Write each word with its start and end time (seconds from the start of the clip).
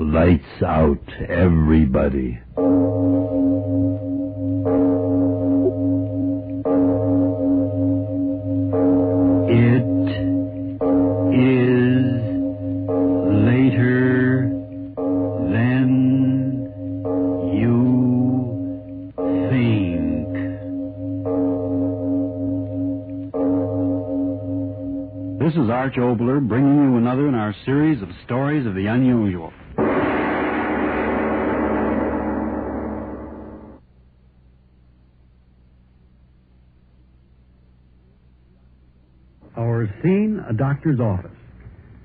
Lights 0.00 0.62
out, 0.66 0.98
everybody. 1.28 2.40
It 9.46 9.84
is 11.32 12.04
later 13.46 14.50
than 15.52 15.88
you 17.54 18.72
think. 19.48 20.28
This 25.38 25.52
is 25.52 25.70
Arch 25.70 25.94
Oboler 25.94 26.40
bringing 26.46 26.82
you 26.82 26.96
another 26.96 27.28
in 27.28 27.34
our 27.36 27.54
series 27.64 28.02
of 28.02 28.08
stories 28.24 28.66
of 28.66 28.74
the 28.74 28.86
unusual. 28.86 29.52
Our 39.56 39.88
scene, 40.02 40.43
a 40.54 40.56
doctor's 40.56 41.00
office. 41.00 41.36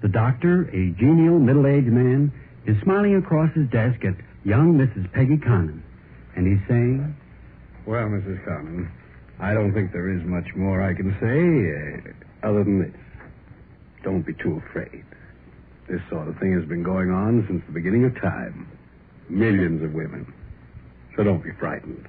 The 0.01 0.07
doctor, 0.07 0.63
a 0.69 0.91
genial 0.97 1.39
middle-aged 1.39 1.87
man, 1.87 2.31
is 2.65 2.81
smiling 2.81 3.15
across 3.15 3.53
his 3.53 3.69
desk 3.69 4.03
at 4.03 4.15
young 4.43 4.73
Mrs. 4.73 5.11
Peggy 5.13 5.37
Connon. 5.37 5.81
And 6.35 6.47
he's 6.47 6.67
saying, 6.67 7.15
Well, 7.85 8.07
Mrs. 8.07 8.43
Connon, 8.45 8.89
I 9.39 9.53
don't 9.53 9.73
think 9.73 9.91
there 9.91 10.09
is 10.09 10.23
much 10.25 10.55
more 10.55 10.81
I 10.81 10.93
can 10.93 11.13
say 11.21 12.09
uh, 12.09 12.47
other 12.49 12.63
than 12.63 12.79
this. 12.79 13.01
Don't 14.03 14.25
be 14.25 14.33
too 14.33 14.61
afraid. 14.69 15.03
This 15.88 16.01
sort 16.09 16.27
of 16.27 16.38
thing 16.39 16.53
has 16.53 16.67
been 16.67 16.83
going 16.83 17.11
on 17.11 17.45
since 17.47 17.61
the 17.67 17.73
beginning 17.73 18.05
of 18.05 18.19
time. 18.19 18.67
Millions 19.29 19.83
of 19.83 19.93
women. 19.93 20.31
So 21.15 21.23
don't 21.23 21.43
be 21.43 21.51
frightened. 21.59 22.07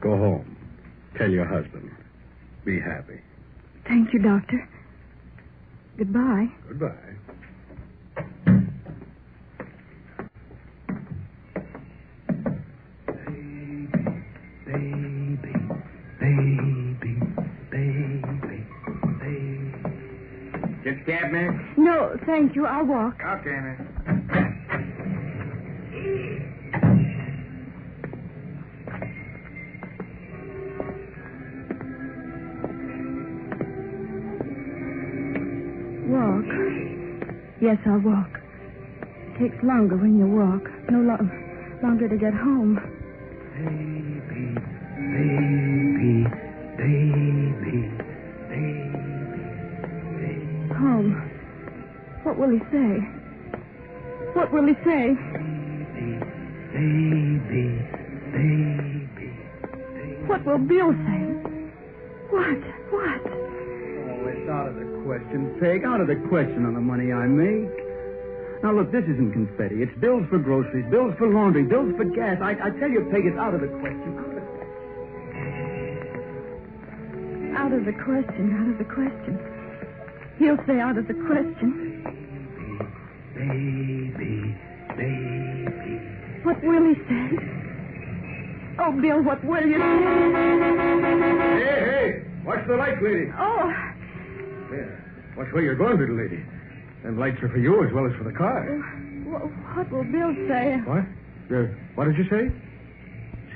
Go 0.00 0.16
home. 0.16 0.56
Tell 1.16 1.30
your 1.30 1.46
husband. 1.46 1.90
Be 2.64 2.80
happy. 2.80 3.20
Thank 3.86 4.12
you, 4.12 4.20
Doctor. 4.20 4.68
Goodbye. 5.98 6.46
Goodbye. 6.68 7.16
Baby, 14.66 15.38
baby, 16.20 17.14
baby, 17.70 18.64
baby. 19.20 19.74
Get 20.84 20.96
the 20.98 21.12
cab, 21.12 21.32
miss? 21.32 21.52
No, 21.76 22.16
thank 22.26 22.54
you. 22.56 22.66
I'll 22.66 22.86
walk. 22.86 23.16
Okay, 23.24 23.58
miss. 23.60 23.89
Yes, 37.70 37.78
I'll 37.86 38.00
walk. 38.00 38.34
It 39.00 39.38
takes 39.38 39.62
longer 39.62 39.96
when 39.96 40.18
you 40.18 40.26
walk. 40.26 40.66
No 40.90 40.98
lo- 41.06 41.30
longer 41.84 42.08
to 42.08 42.16
get 42.16 42.34
home. 42.34 42.74
Baby, 43.54 44.58
baby, 45.14 46.26
baby, 46.74 47.86
baby. 48.50 49.38
baby. 50.18 50.74
Home. 50.82 51.14
What 52.24 52.38
will 52.38 52.50
he 52.50 52.58
say? 52.74 53.06
What 54.34 54.50
will 54.52 54.66
he 54.66 54.74
say? 54.82 55.14
Baby, 55.94 56.18
baby. 56.74 57.70
baby. 58.34 59.30
What 60.26 60.44
will 60.44 60.58
Bill 60.58 60.90
say? 61.06 61.22
What? 62.34 62.58
What? 62.90 63.22
Oh, 63.30 64.26
it's 64.26 64.50
out 64.50 64.66
of 64.70 64.74
the 64.74 64.89
question, 65.10 65.58
Peg. 65.58 65.82
Out 65.82 66.00
of 66.00 66.06
the 66.06 66.14
question 66.30 66.62
on 66.64 66.74
the 66.74 66.80
money 66.80 67.10
I 67.10 67.26
make. 67.26 67.74
Now, 68.62 68.70
look, 68.70 68.92
this 68.94 69.02
isn't 69.10 69.32
confetti. 69.34 69.82
It's 69.82 69.90
bills 69.98 70.22
for 70.30 70.38
groceries, 70.38 70.86
bills 70.86 71.18
for 71.18 71.26
laundry, 71.26 71.64
bills 71.64 71.90
for 71.96 72.04
gas. 72.04 72.38
I, 72.38 72.54
I 72.54 72.70
tell 72.78 72.86
you, 72.86 73.02
Peg, 73.10 73.26
it's 73.26 73.34
out 73.34 73.50
of 73.50 73.60
the 73.60 73.66
question. 73.82 74.14
Out 74.14 74.30
of 74.30 74.38
the 74.38 74.46
question. 77.26 77.58
Out 77.58 77.72
of 77.74 77.82
the 77.82 77.96
question, 77.98 78.54
out 78.54 78.70
of 78.70 78.78
the 78.78 78.86
question. 78.86 79.34
He'll 80.38 80.62
say 80.62 80.78
out 80.78 80.94
of 80.94 81.08
the 81.10 81.18
question. 81.26 82.06
Baby, 83.34 84.54
baby. 84.94 86.06
What 86.46 86.62
will 86.62 86.86
he 86.86 86.94
say? 87.10 87.34
Oh, 88.78 88.94
Bill, 88.94 89.26
what 89.26 89.42
will 89.42 89.66
you 89.66 89.74
say? 89.74 90.06
Hey, 91.58 91.82
hey! 91.82 92.22
Watch 92.46 92.62
the 92.68 92.76
light, 92.76 93.02
lady. 93.02 93.26
Oh. 93.36 93.89
Watch 95.40 95.48
where 95.54 95.62
you're 95.64 95.74
going, 95.74 95.96
little 95.96 96.20
lady. 96.20 96.44
Them 97.02 97.16
lights 97.18 97.40
are 97.40 97.48
for 97.48 97.56
you 97.56 97.72
as 97.82 97.88
well 97.96 98.04
as 98.04 98.12
for 98.20 98.24
the 98.28 98.36
car. 98.36 98.60
wh- 99.24 99.48
what 99.72 99.88
will 99.88 100.04
Bill 100.04 100.36
say? 100.44 100.76
What? 100.84 101.00
What 101.96 102.04
did 102.12 102.18
you 102.20 102.28
say? 102.28 102.52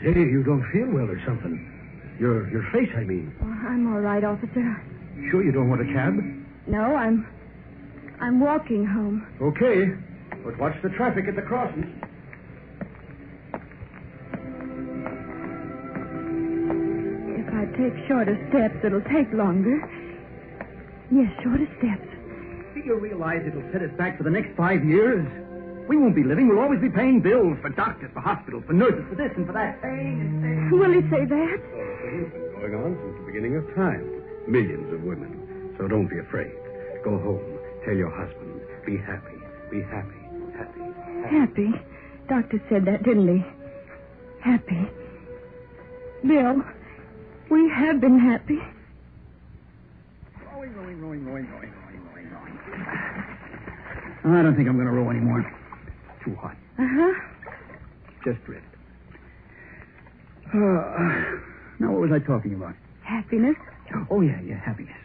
Say, 0.01 0.17
you 0.17 0.43
don't 0.49 0.65
feel 0.73 0.89
well 0.89 1.05
or 1.05 1.21
something. 1.29 1.53
Your 2.19 2.49
your 2.49 2.65
face, 2.73 2.89
I 2.97 3.05
mean. 3.05 3.37
Oh, 3.37 3.69
I'm 3.69 3.93
all 3.93 4.01
right, 4.01 4.25
officer. 4.25 4.65
Sure 5.31 5.45
you 5.45 5.53
don't 5.53 5.69
want 5.69 5.83
a 5.85 5.93
cab? 5.93 6.17
No, 6.67 6.97
I'm. 6.97 7.29
I'm 8.19 8.41
walking 8.41 8.87
home. 8.87 9.29
Okay. 9.53 9.85
But 10.43 10.59
watch 10.59 10.81
the 10.83 10.89
traffic 10.97 11.27
at 11.29 11.37
the 11.37 11.43
crossings. 11.43 11.85
If 17.37 17.49
I 17.53 17.65
take 17.77 17.93
shorter 18.09 18.41
steps, 18.49 18.81
it'll 18.83 19.05
take 19.13 19.29
longer. 19.37 19.77
Yes, 21.15 21.31
shorter 21.43 21.69
steps. 21.79 22.09
Do 22.75 22.81
you 22.83 22.99
realize 22.99 23.47
it'll 23.47 23.63
set 23.71 23.83
us 23.83 23.95
back 23.97 24.19
for 24.19 24.25
the 24.25 24.35
next 24.35 24.57
five 24.57 24.83
years? 24.85 25.23
We 25.87 25.97
won't 25.97 26.17
be 26.17 26.25
living. 26.25 26.49
We'll 26.49 26.59
always 26.59 26.81
be 26.81 26.91
paying 26.91 27.21
bills 27.21 27.57
for 27.63 27.69
doctors, 27.71 28.11
for 28.15 28.21
hospitals, 28.21 28.65
for 28.67 28.73
nurses, 28.73 29.05
for 29.09 29.15
this 29.15 29.31
and 29.37 29.47
for 29.47 29.53
that. 29.53 29.81
Paying. 29.83 30.71
Will 30.73 30.91
he 30.91 31.03
say 31.13 31.23
that? 31.29 31.59
Oh, 31.61 31.79
Things 32.03 32.33
been 32.33 32.51
going 32.59 32.75
on 32.75 32.91
since 32.99 33.15
the 33.21 33.27
beginning 33.31 33.55
of 33.57 33.63
time. 33.77 34.03
Millions 34.49 34.91
of 34.93 35.03
women. 35.05 35.75
So 35.79 35.87
don't 35.87 36.09
be 36.09 36.19
afraid. 36.19 36.51
Go 37.05 37.19
home. 37.21 37.45
Tell 37.85 37.95
your 37.95 38.11
husband. 38.11 38.61
Be 38.87 38.97
happy. 38.97 39.39
Be 39.71 39.83
happy. 39.87 40.19
Happy. 40.57 40.83
Happy. 41.31 41.71
Doctor 42.29 42.59
said 42.69 42.87
that, 42.87 43.03
didn't 43.05 43.29
he? 43.29 43.45
Happy. 44.41 44.89
Bill, 46.27 46.63
we 47.51 47.69
have 47.71 48.01
been 48.01 48.19
happy. 48.19 48.59
Rowing, 50.65 50.99
rowing, 51.03 51.25
rowing, 51.27 51.47
rowing, 51.51 51.73
rowing, 51.77 52.01
rowing, 52.09 52.31
rowing, 52.33 52.59
rowing. 54.25 54.39
I 54.39 54.43
don't 54.43 54.57
think 54.57 54.67
I'm 54.67 54.77
going 54.77 54.87
to 54.87 54.93
row 54.93 55.11
anymore. 55.11 55.45
Too 56.25 56.35
hot. 56.37 56.57
Uh 56.79 56.89
huh. 56.89 57.13
Just 58.25 58.43
drift. 58.47 58.65
Uh, 60.47 60.57
now, 61.81 61.93
what 61.93 62.01
was 62.01 62.13
I 62.13 62.19
talking 62.19 62.55
about? 62.55 62.75
Happiness. 63.03 63.57
Oh, 64.11 64.23
yeah, 64.23 64.41
yeah, 64.41 64.59
happiness. 64.59 64.97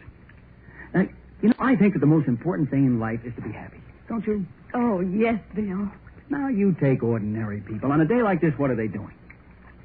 Now, 0.94 1.02
you 1.42 1.48
know, 1.50 1.54
I 1.58 1.76
think 1.76 1.92
that 1.92 2.00
the 2.00 2.06
most 2.06 2.26
important 2.26 2.70
thing 2.70 2.86
in 2.86 2.98
life 2.98 3.20
is 3.26 3.34
to 3.34 3.42
be 3.42 3.52
happy. 3.52 3.82
Don't 4.08 4.26
you? 4.26 4.46
Oh, 4.72 5.00
yes, 5.00 5.38
Bill. 5.54 5.90
Now, 6.30 6.48
you 6.48 6.74
take 6.80 7.02
ordinary 7.02 7.60
people. 7.60 7.92
On 7.92 8.00
a 8.00 8.06
day 8.06 8.22
like 8.22 8.40
this, 8.40 8.54
what 8.56 8.70
are 8.70 8.76
they 8.76 8.88
doing? 8.88 9.12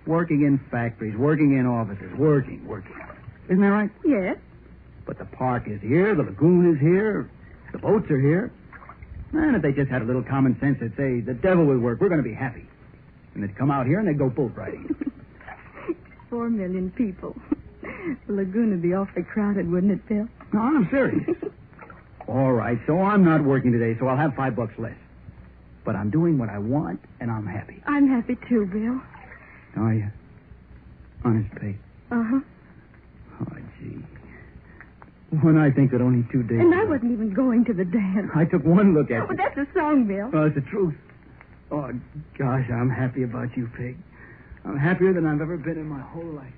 Working 0.07 0.44
in 0.44 0.57
factories, 0.72 1.18
working 1.18 1.57
in 1.60 1.66
offices, 1.66 2.13
working, 2.18 2.66
working. 2.66 2.95
Isn't 3.50 3.60
that 3.60 3.68
right? 3.68 3.89
Yes. 4.06 4.38
But 5.06 5.18
the 5.19 5.25
park 5.25 5.68
is 5.68 5.81
here, 5.81 6.16
the 6.16 6.24
lagoon 6.24 6.74
is 6.74 6.80
here, 6.80 7.30
the 7.72 7.78
boats 7.78 8.10
are 8.10 8.19
here. 8.19 8.52
And 9.34 9.56
if 9.56 9.62
they 9.62 9.72
just 9.72 9.90
had 9.92 10.02
a 10.02 10.06
little 10.06 10.24
common 10.24 10.57
sense, 10.60 10.80
they'd 10.80 10.96
say, 10.96 11.19
the 11.22 11.34
devil 11.34 11.66
will 11.66 11.78
work, 11.80 12.00
we're 12.02 12.10
going 12.10 12.24
to 12.24 12.28
be 12.28 12.34
happy. 12.34 12.66
And 13.34 13.44
they'd 13.44 13.56
come 13.57 13.69
out 13.69 13.86
here 13.86 14.00
and 14.00 14.07
they'd 14.07 14.18
go 14.18 14.30
boat 14.30 14.54
riding. 14.56 14.96
Four 16.30 16.50
million 16.50 16.90
people. 16.92 17.36
the 18.28 18.34
lagoon 18.34 18.72
would 18.72 18.81
be 18.81 18.94
awfully 18.94 19.24
crowded, 19.24 19.69
wouldn't 19.69 19.92
it, 19.92 20.07
Bill? 20.07 20.28
no, 20.54 20.60
I'm 20.62 20.88
serious. 20.90 21.30
All 22.28 22.54
right, 22.54 22.80
so 22.88 23.01
I'm 23.01 23.24
not 23.24 23.44
working 23.44 23.72
today, 23.72 23.96
so 24.00 24.08
I'll 24.08 24.18
have 24.18 24.34
five 24.36 24.56
bucks 24.56 24.74
less. 24.80 24.96
But 25.84 25.96
I'm 25.96 26.10
doing 26.10 26.40
what 26.40 26.50
I 26.50 26.58
want, 26.58 27.00
and 27.19 27.30
I'm 27.30 27.46
happy. 27.46 27.84
I'm 27.86 28.08
happy 28.08 28.36
too, 28.50 28.66
Bill. 28.66 29.00
Are 29.84 29.94
you? 29.94 30.10
Honest 31.24 31.54
pay. 31.56 31.75
Uh 32.10 32.24
huh. 32.24 32.40
When 35.42 35.58
I 35.58 35.72
think 35.72 35.92
that 35.92 36.02
only 36.02 36.28
two 36.32 36.44
days. 36.44 36.60
And 36.60 36.74
I 36.74 36.86
wasn't 36.86 37.12
even 37.12 37.34
going 37.34 37.66
to 37.66 37.74
the 37.74 37.86
dance. 37.86 38.32
I 38.36 38.46
took 38.46 38.64
one 38.64 38.94
look 38.94 39.12
at 39.12 39.24
Oh, 39.24 39.32
you. 39.32 39.38
that's 39.38 39.58
a 39.58 39.68
song, 39.74 40.06
Bill. 40.08 40.30
Oh, 40.34 40.46
it's 40.46 40.56
the 40.56 40.62
truth. 40.62 40.96
Oh, 41.72 41.92
gosh, 42.38 42.66
I'm 42.72 42.90
happy 42.90 43.24
about 43.24 43.56
you, 43.58 43.68
Peg. 43.76 43.98
I'm 44.64 44.78
happier 44.78 45.14
than 45.14 45.26
I've 45.26 45.42
ever 45.42 45.58
been 45.58 45.78
in 45.78 45.88
my 45.88 46.00
whole 46.02 46.24
life. 46.26 46.54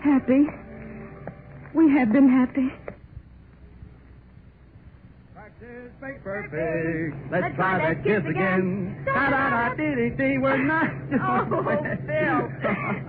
Happy. 0.00 0.46
We 1.74 1.90
have 1.92 2.12
been 2.12 2.28
happy. 2.28 2.72
Makes 6.00 6.22
perfect. 6.22 7.16
Let's 7.30 7.42
Let's 7.42 7.56
try 7.56 7.78
try 7.78 7.94
that 7.94 8.04
kiss 8.04 8.20
again. 8.20 8.30
again. 8.30 9.02
Da 9.04 9.30
da 9.30 9.50
da 9.50 9.74
dee 9.74 10.10
dee. 10.10 10.38
We're 10.38 10.62
not. 10.62 10.88
Oh, 11.20 11.44
Bill, 11.48 12.48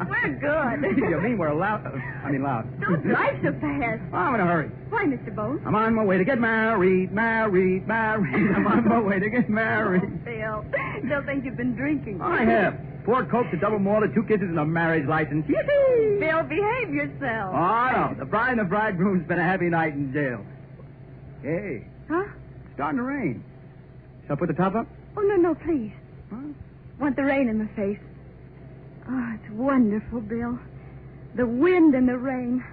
we're 0.09 0.39
good. 0.39 0.97
you 1.11 1.19
mean 1.21 1.37
we're 1.37 1.53
loud? 1.53 1.85
I 2.23 2.31
mean 2.31 2.41
loud. 2.43 2.65
Don't 2.81 3.03
drive 3.03 3.35
so 3.43 3.51
fast. 3.59 4.01
Oh, 4.13 4.17
I'm 4.17 4.35
in 4.35 4.41
a 4.41 4.45
hurry. 4.45 4.69
Why, 4.89 5.03
Mr. 5.05 5.35
Bones? 5.35 5.61
I'm 5.65 5.75
on 5.75 5.93
my 5.93 6.03
way 6.03 6.17
to 6.17 6.23
get 6.23 6.39
married, 6.39 7.11
married, 7.11 7.87
married. 7.87 8.51
I'm 8.55 8.65
on 8.65 8.87
my 8.87 9.01
way 9.01 9.19
to 9.19 9.29
get 9.29 9.45
oh, 9.47 9.51
married. 9.51 10.25
Bill, 10.25 10.65
they'll 11.07 11.23
think 11.25 11.45
you've 11.45 11.57
been 11.57 11.75
drinking. 11.75 12.21
I 12.21 12.43
have. 12.45 12.79
Four 13.05 13.25
cokes, 13.25 13.49
a 13.53 13.57
double 13.57 13.79
malt, 13.79 14.03
two 14.15 14.23
kisses, 14.23 14.49
and 14.49 14.59
a 14.59 14.65
marriage 14.65 15.07
license. 15.07 15.45
Yippee! 15.45 16.19
Bill, 16.19 16.43
behave 16.43 16.93
yourself. 16.93 17.53
Oh, 17.53 17.89
no. 17.91 18.15
The 18.19 18.25
bride 18.25 18.51
and 18.51 18.59
the 18.59 18.63
bridegroom 18.65 19.23
spent 19.25 19.39
a 19.39 19.43
happy 19.43 19.69
night 19.69 19.93
in 19.93 20.11
jail. 20.13 20.43
Hey, 21.41 21.85
Huh? 22.09 22.25
It's 22.79 22.85
starting 22.85 22.99
to 22.99 23.03
rain. 23.03 23.43
Shall 24.25 24.37
I 24.37 24.39
put 24.39 24.47
the 24.47 24.53
top 24.53 24.75
up? 24.75 24.87
Oh, 25.17 25.21
no, 25.21 25.35
no, 25.35 25.55
please. 25.55 25.91
Huh? 26.31 26.47
Want 26.99 27.15
the 27.15 27.23
rain 27.23 27.49
in 27.49 27.59
my 27.59 27.67
face. 27.75 27.99
Oh, 29.09 29.35
it's 29.35 29.51
wonderful, 29.51 30.21
Bill. 30.21 30.57
The 31.35 31.45
wind 31.45 31.93
and 31.95 32.07
the 32.07 32.17
rain. 32.17 32.63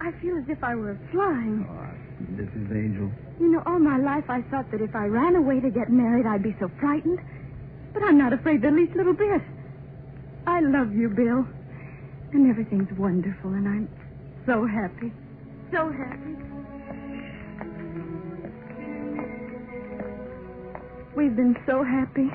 I 0.00 0.10
feel 0.20 0.36
as 0.36 0.48
if 0.48 0.64
I 0.64 0.74
were 0.74 0.98
flying. 1.12 1.64
Oh, 1.70 2.36
this 2.36 2.48
is 2.48 2.72
Angel. 2.72 3.10
You 3.38 3.52
know, 3.52 3.62
all 3.64 3.78
my 3.78 3.98
life 3.98 4.24
I 4.28 4.42
thought 4.50 4.70
that 4.72 4.80
if 4.80 4.96
I 4.96 5.06
ran 5.06 5.36
away 5.36 5.60
to 5.60 5.70
get 5.70 5.90
married, 5.90 6.26
I'd 6.26 6.42
be 6.42 6.56
so 6.58 6.68
frightened. 6.80 7.20
But 7.94 8.02
I'm 8.02 8.18
not 8.18 8.32
afraid 8.32 8.62
the 8.62 8.70
least 8.70 8.96
little 8.96 9.14
bit. 9.14 9.42
I 10.46 10.60
love 10.60 10.92
you, 10.92 11.08
Bill. 11.08 11.46
And 12.32 12.50
everything's 12.50 12.90
wonderful, 12.98 13.52
and 13.52 13.68
I'm 13.68 13.88
so 14.44 14.66
happy. 14.66 15.12
So 15.70 15.92
happy. 15.92 16.51
We've 21.14 21.34
been 21.36 21.56
so 21.66 21.82
happy. 21.84 22.30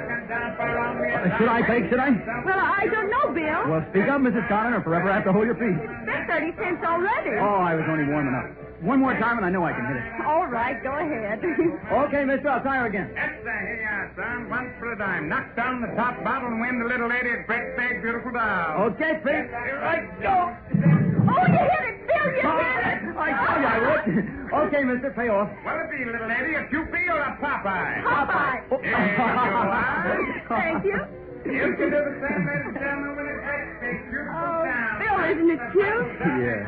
Uh, 0.00 1.38
should 1.38 1.48
I, 1.48 1.62
Peg? 1.66 1.88
Should 1.90 1.98
I? 1.98 2.10
Well, 2.44 2.58
I 2.58 2.86
don't 2.90 3.10
know, 3.10 3.34
Bill. 3.34 3.70
Well, 3.70 3.84
speak 3.90 4.08
up, 4.08 4.20
Mrs. 4.20 4.46
Connor, 4.48 4.78
or 4.78 4.82
forever 4.82 5.10
I 5.10 5.14
have 5.16 5.24
to 5.24 5.32
hold 5.32 5.46
your 5.46 5.54
peace. 5.54 5.78
That's 6.06 6.30
30 6.30 6.56
cents 6.56 6.82
already. 6.84 7.36
Oh, 7.38 7.58
I 7.62 7.74
was 7.74 7.84
only 7.88 8.04
warming 8.06 8.34
up. 8.34 8.46
One 8.82 8.98
more 8.98 9.12
time, 9.18 9.36
and 9.36 9.44
I 9.44 9.50
know 9.50 9.62
I 9.64 9.72
can 9.72 9.84
hit 9.86 9.96
it. 10.00 10.24
All 10.24 10.46
right, 10.46 10.82
go 10.82 10.92
ahead. 10.96 11.42
Okay, 11.90 12.24
mister, 12.24 12.48
I'll 12.48 12.62
try 12.62 12.78
her 12.78 12.86
again. 12.86 13.10
Yes, 13.14 13.30
sir. 13.42 13.50
Here 13.66 13.82
you 13.82 13.86
are, 13.86 14.12
son. 14.16 14.48
Once 14.48 14.70
for 14.78 14.92
a 14.92 14.98
dime. 14.98 15.28
Knock 15.28 15.54
down 15.56 15.82
the 15.82 15.88
top 15.98 16.22
bottle 16.24 16.48
and 16.48 16.60
win 16.60 16.78
the 16.78 16.86
little 16.86 17.08
lady 17.08 17.30
a 17.30 17.42
great 17.44 17.76
big 17.76 18.00
beautiful 18.02 18.30
doll. 18.32 18.94
Okay, 18.94 19.18
Peg. 19.22 19.50
Here 19.50 19.82
I 19.82 20.06
go. 20.22 20.34
oh, 20.54 21.46
you 21.50 21.58
hit 21.58 21.66
it, 21.66 21.79
Bill, 21.79 21.79
you 22.26 22.32
hit 22.32 22.44
it. 22.44 23.16
I 23.16 23.30
told 23.36 23.58
you 23.60 23.68
I 23.68 23.78
would. 23.80 24.68
Okay, 24.68 24.82
mister, 24.84 25.10
pay 25.16 25.28
off. 25.28 25.48
What'll 25.64 25.80
it 25.86 25.90
be, 25.90 26.04
little 26.04 26.28
lady? 26.28 26.54
A 26.56 26.64
Kewpie 26.68 27.06
or 27.08 27.20
a 27.20 27.32
Popeye? 27.40 28.02
Popeye. 28.04 28.60
Oh. 28.70 28.78
Here 28.80 28.90
you 28.90 29.22
are. 29.24 30.44
Thank 30.48 30.84
you. 30.84 30.98
You 31.40 31.72
can 31.76 31.88
do 31.90 31.98
the 32.04 32.14
same, 32.20 32.42
ladies 32.46 32.66
and 32.68 32.76
gentlemen, 32.78 33.16
with 33.16 33.26
a 33.26 33.36
great 33.40 33.68
big 33.80 33.96
beautiful 34.10 34.36
Oh, 34.36 34.60
doll. 34.60 35.00
Bill, 35.00 35.18
isn't 35.32 35.50
it 35.50 35.62
cute? 35.72 36.08
Yeah. 36.20 36.60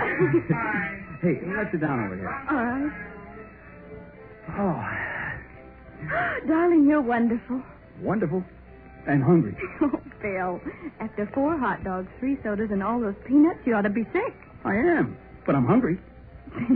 Hey, 1.20 1.36
let's 1.56 1.70
sit 1.70 1.80
down 1.80 2.04
over 2.06 2.16
here. 2.16 2.32
All 2.50 2.56
right. 2.56 2.92
Oh, 4.58 4.80
Darling, 6.48 6.86
you're 6.88 7.02
wonderful. 7.02 7.62
wonderful. 8.00 8.42
And 9.06 9.22
hungry. 9.22 9.56
Oh, 9.82 9.90
Bill, 10.22 10.60
after 11.00 11.28
four 11.34 11.58
hot 11.58 11.82
dogs, 11.82 12.06
three 12.20 12.38
sodas, 12.44 12.70
and 12.70 12.80
all 12.82 13.00
those 13.00 13.16
peanuts, 13.26 13.58
you 13.66 13.74
ought 13.74 13.82
to 13.82 13.90
be 13.90 14.04
sick. 14.12 14.32
I 14.64 14.74
am, 14.76 15.16
but 15.46 15.54
I'm 15.54 15.66
hungry. 15.66 15.98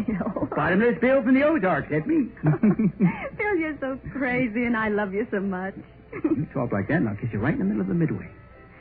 Bill. 0.07 0.49
Bottomless 0.57 0.99
Bill 1.01 1.23
from 1.23 1.35
the 1.35 1.43
Ozarks, 1.43 1.89
get 1.91 2.07
me. 2.07 2.29
Bill, 2.45 3.57
you're 3.57 3.77
so 3.81 3.99
crazy, 4.13 4.65
and 4.65 4.77
I 4.77 4.89
love 4.89 5.13
you 5.13 5.27
so 5.31 5.41
much. 5.41 5.75
you 6.13 6.47
talk 6.55 6.73
like 6.73 6.89
that, 6.89 6.99
and 6.99 7.09
I'll 7.09 7.17
kiss 7.17 7.29
you 7.33 7.39
right 7.41 7.53
in 7.53 7.59
the 7.59 7.65
middle 7.65 7.83
of 7.83 7.89
the 7.89 7.95
midway. 7.95 8.29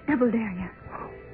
Double 0.07 0.31
dare 0.31 0.51
you. 0.51 0.69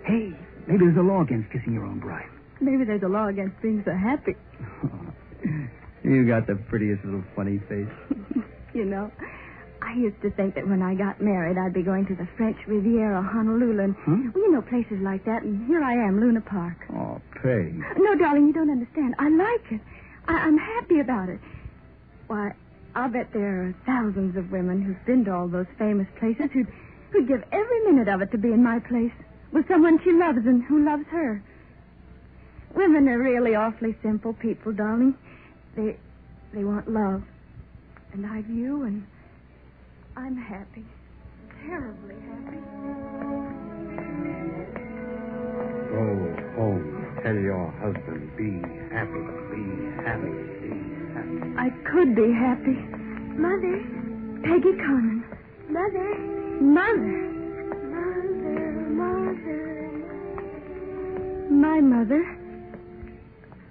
Hey, 0.04 0.34
maybe 0.68 0.86
there's 0.86 0.98
a 0.98 1.02
law 1.02 1.22
against 1.22 1.52
kissing 1.52 1.74
your 1.74 1.86
own 1.86 2.00
bride. 2.00 2.30
Maybe 2.60 2.84
there's 2.86 3.04
a 3.04 3.08
law 3.08 3.28
against 3.28 3.62
being 3.62 3.84
so 3.86 3.92
happy. 3.92 4.36
you 6.04 6.28
got 6.28 6.48
the 6.48 6.56
prettiest 6.56 7.04
little 7.06 7.24
funny 7.36 7.60
face. 7.70 7.88
you 8.74 8.86
know, 8.86 9.12
I 9.82 9.94
used 9.96 10.22
to 10.22 10.30
think 10.32 10.56
that 10.56 10.68
when 10.68 10.82
I 10.82 10.94
got 10.96 11.22
married, 11.22 11.58
I'd 11.58 11.74
be 11.74 11.82
going 11.82 12.06
to 12.08 12.16
the 12.16 12.28
French 12.38 12.58
Riviera, 12.68 13.22
Honolulu, 13.22 13.80
and, 13.84 13.96
Hmm? 13.96 14.30
well, 14.34 14.44
you 14.44 14.52
know, 14.52 14.62
places 14.62 15.00
like 15.02 15.26
that, 15.26 15.42
and 15.44 15.66
here 15.68 15.84
I 15.84 15.94
am, 15.94 16.20
Luna 16.20 16.42
Park. 16.42 16.78
Oh, 16.94 17.20
Peg. 17.42 17.82
No, 17.98 18.16
darling, 18.16 18.48
you 18.48 18.54
don't 18.54 18.70
understand. 18.70 19.16
I 19.18 19.30
like 19.30 19.72
it. 19.72 19.82
I- 20.28 20.46
I'm 20.48 20.58
happy 20.58 21.00
about 21.00 21.30
it. 21.30 21.40
Why, 22.28 22.54
I'll 22.96 23.10
bet 23.10 23.34
there 23.34 23.64
are 23.64 23.76
thousands 23.86 24.36
of 24.38 24.52
women 24.52 24.82
who've 24.82 25.04
been 25.06 25.26
to 25.26 25.34
all 25.34 25.48
those 25.48 25.66
famous 25.80 26.08
places 26.20 26.50
who'd, 26.54 26.68
who'd 27.12 27.28
give 27.28 27.44
every 27.52 27.80
minute 27.92 28.08
of 28.08 28.22
it 28.22 28.32
to 28.32 28.38
be 28.38 28.52
in 28.54 28.64
my 28.64 28.80
place 28.80 29.12
with 29.52 29.68
someone 29.68 30.00
she 30.04 30.12
loves 30.12 30.46
and 30.46 30.64
who 30.64 30.86
loves 30.86 31.06
her. 31.08 31.42
Women 32.76 33.10
are 33.10 33.18
really 33.18 33.56
awfully 33.56 33.96
simple 34.02 34.34
people, 34.34 34.72
darling. 34.72 35.16
They, 35.76 35.98
they 36.54 36.64
want 36.64 36.88
love. 36.88 37.24
And 38.14 38.26
I've 38.26 38.50
you, 38.50 38.84
and 38.84 39.06
I'm 40.16 40.36
happy. 40.36 40.86
Terribly 41.66 42.16
happy. 42.30 42.58
Go 45.90 46.04
home. 46.56 47.20
Tell 47.24 47.36
your 47.36 47.72
husband, 47.80 48.36
be 48.36 48.62
happy, 48.94 49.22
be 49.52 49.64
happy, 50.04 50.32
be 50.62 50.72
happy. 51.14 51.40
I 51.58 51.70
could 51.92 52.16
be 52.16 52.32
happy. 52.34 52.78
Mother. 53.38 53.78
Peggy 54.44 54.74
Connon. 54.82 55.24
Mother. 55.70 56.18
Mother. 56.62 57.32
Mother, 57.92 58.72
mother. 58.90 59.62
My 61.50 61.80
mother. 61.80 62.24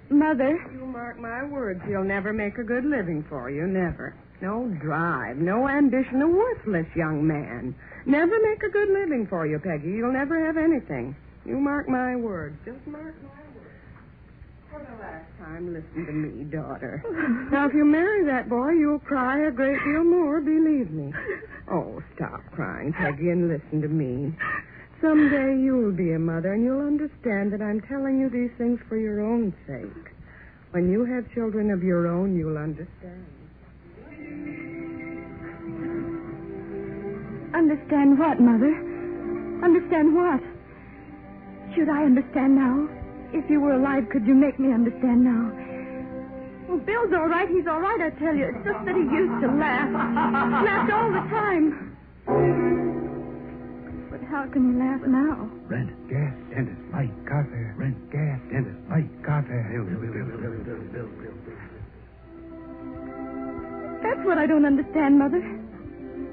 Mother. 0.09 0.70
Mark 1.11 1.43
my 1.43 1.43
words, 1.43 1.81
he'll 1.89 2.05
never 2.05 2.31
make 2.31 2.57
a 2.57 2.63
good 2.63 2.85
living 2.85 3.25
for 3.27 3.49
you, 3.49 3.67
never. 3.67 4.15
No 4.41 4.63
drive, 4.81 5.35
no 5.35 5.67
ambition, 5.67 6.21
a 6.21 6.27
worthless 6.27 6.87
young 6.95 7.27
man. 7.27 7.75
Never 8.05 8.39
make 8.39 8.63
a 8.63 8.71
good 8.71 8.87
living 8.87 9.27
for 9.29 9.45
you, 9.45 9.59
Peggy. 9.59 9.89
You'll 9.89 10.13
never 10.13 10.39
have 10.45 10.55
anything. 10.55 11.13
You 11.43 11.57
mark 11.57 11.89
my 11.89 12.15
words. 12.15 12.55
Just 12.63 12.87
mark 12.87 13.13
my 13.23 13.27
words. 13.27 13.75
For 14.71 14.79
the 14.79 15.03
last 15.03 15.27
time, 15.37 15.73
listen 15.73 16.05
to 16.05 16.13
me, 16.13 16.45
daughter. 16.45 17.03
Now, 17.51 17.67
if 17.67 17.73
you 17.73 17.83
marry 17.83 18.23
that 18.27 18.47
boy, 18.47 18.69
you'll 18.69 18.99
cry 18.99 19.45
a 19.47 19.51
great 19.51 19.83
deal 19.83 20.05
more, 20.05 20.39
believe 20.39 20.91
me. 20.91 21.11
Oh, 21.69 22.01
stop 22.15 22.39
crying, 22.53 22.93
Peggy, 22.93 23.31
and 23.31 23.49
listen 23.49 23.81
to 23.81 23.89
me. 23.89 24.33
Someday 25.01 25.59
you'll 25.59 25.91
be 25.91 26.13
a 26.13 26.19
mother, 26.19 26.53
and 26.53 26.63
you'll 26.63 26.87
understand 26.87 27.51
that 27.51 27.61
I'm 27.61 27.81
telling 27.81 28.17
you 28.17 28.29
these 28.29 28.55
things 28.57 28.79
for 28.87 28.95
your 28.95 29.19
own 29.19 29.53
sake. 29.67 30.13
When 30.71 30.89
you 30.89 31.03
have 31.03 31.29
children 31.33 31.69
of 31.71 31.83
your 31.83 32.07
own, 32.07 32.37
you'll 32.37 32.57
understand. 32.57 33.27
Understand 37.53 38.17
what, 38.17 38.39
Mother? 38.39 38.71
Understand 39.63 40.15
what? 40.15 40.39
Should 41.75 41.89
I 41.89 42.03
understand 42.03 42.55
now? 42.55 42.87
If 43.33 43.49
you 43.49 43.59
were 43.59 43.73
alive, 43.73 44.07
could 44.11 44.25
you 44.25 44.33
make 44.33 44.59
me 44.59 44.71
understand 44.73 45.23
now? 45.23 45.51
Well, 46.67 46.79
Bill's 46.79 47.11
all 47.13 47.27
right. 47.27 47.49
He's 47.49 47.67
all 47.67 47.81
right, 47.81 47.99
I 47.99 48.09
tell 48.19 48.33
you. 48.33 48.47
It's 48.55 48.63
just 48.63 48.85
that 48.85 48.95
he 48.95 49.03
used 49.03 49.43
to 49.43 49.51
laugh. 49.51 49.91
Laughed 49.91 50.91
all 50.91 51.11
the 51.11 51.27
time. 51.27 52.70
How 54.31 54.47
can 54.47 54.63
he 54.63 54.79
laugh 54.79 55.01
now? 55.03 55.51
Rent, 55.67 55.91
gas, 56.07 56.31
dentist, 56.55 56.79
light, 56.95 57.11
car 57.27 57.43
fare. 57.51 57.75
Rent, 57.75 57.99
gas, 58.15 58.39
dentist, 58.47 58.79
light, 58.87 59.11
car 59.27 59.43
fare. 59.43 59.67
Bill, 59.67 59.83
bill, 59.83 59.99
bill, 59.99 60.23
bill, 60.23 60.39
bill, 60.39 60.55
bill, 60.63 60.79
bill, 60.87 61.35
bill. 61.43 61.59
That's 63.99 64.23
what 64.23 64.37
I 64.37 64.47
don't 64.47 64.63
understand, 64.63 65.19
Mother. 65.19 65.43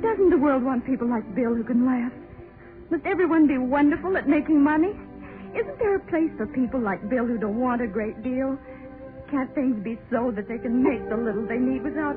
Doesn't 0.00 0.30
the 0.30 0.38
world 0.38 0.62
want 0.62 0.86
people 0.86 1.10
like 1.10 1.26
Bill 1.34 1.52
who 1.54 1.64
can 1.64 1.84
laugh? 1.84 2.12
Must 2.90 3.04
everyone 3.04 3.48
be 3.48 3.58
wonderful 3.58 4.16
at 4.16 4.28
making 4.28 4.62
money? 4.62 4.94
Isn't 5.58 5.78
there 5.80 5.96
a 5.96 6.00
place 6.06 6.30
for 6.38 6.46
people 6.46 6.78
like 6.78 7.02
Bill 7.10 7.26
who 7.26 7.36
don't 7.36 7.58
want 7.58 7.82
a 7.82 7.88
great 7.88 8.22
deal? 8.22 8.56
Can't 9.28 9.52
things 9.56 9.74
be 9.82 9.98
so 10.08 10.30
that 10.36 10.46
they 10.46 10.58
can 10.58 10.84
make 10.86 11.02
the 11.10 11.16
little 11.16 11.44
they 11.46 11.58
need 11.58 11.82
without 11.82 12.14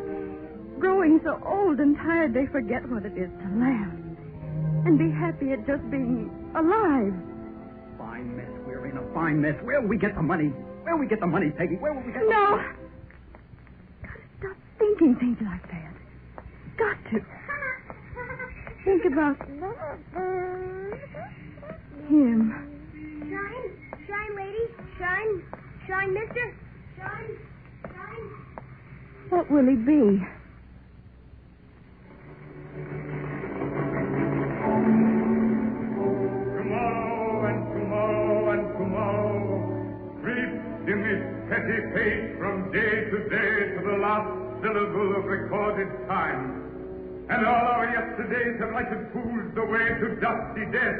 growing 0.78 1.20
so 1.26 1.42
old 1.44 1.80
and 1.80 1.98
tired 1.98 2.36
they 2.36 2.46
forget 2.46 2.88
what 2.88 3.04
it 3.04 3.18
is 3.18 3.32
to 3.42 3.48
laugh? 3.58 4.11
And 4.84 4.98
be 4.98 5.12
happy 5.12 5.52
at 5.52 5.68
just 5.68 5.84
being 5.92 6.32
alive. 6.56 7.14
Fine 7.98 8.36
mess. 8.36 8.50
We're 8.66 8.88
in 8.88 8.98
a 8.98 9.14
fine 9.14 9.40
mess. 9.42 9.56
Where'll 9.64 9.88
we 9.88 9.98
get 9.98 10.16
the 10.16 10.22
money? 10.22 10.52
Where'll 10.84 11.00
we 11.00 11.08
get 11.08 11.20
the 11.20 11.28
money, 11.28 11.52
Peggy? 11.52 11.76
Where 11.76 11.94
will 11.94 12.02
we 12.02 12.12
get 12.12 12.24
the 12.24 12.30
money? 12.30 12.42
No. 12.42 12.64
Gotta 14.02 14.24
stop 14.40 14.58
thinking 14.80 15.16
things 15.18 15.38
like 15.42 15.62
that. 15.70 15.94
Got 16.78 16.98
to. 17.12 17.22
Think 18.84 19.06
about 19.06 19.38
him. 22.10 22.54
Shine, 23.30 23.70
shine, 24.08 24.36
lady, 24.36 24.66
shine, 24.98 25.44
shine, 25.88 26.14
mister, 26.14 26.56
shine, 26.98 27.38
shine. 27.84 28.30
What 29.30 29.52
will 29.52 29.68
he 29.70 29.76
be? 29.76 30.26
Petty 41.52 41.82
pace 41.94 42.38
from 42.40 42.72
day 42.72 43.12
to 43.12 43.18
day 43.28 43.76
to 43.76 43.82
the 43.84 43.98
last 44.00 44.32
syllable 44.64 45.18
of 45.18 45.26
recorded 45.26 45.92
time. 46.08 46.64
And 47.30 47.46
all 47.46 47.66
our 47.76 47.92
yesterdays 47.92 48.58
have 48.62 48.72
lighted 48.72 49.12
fools 49.12 49.52
the 49.54 49.66
way 49.66 49.86
to 50.00 50.16
dusty 50.22 50.64
death. 50.72 50.96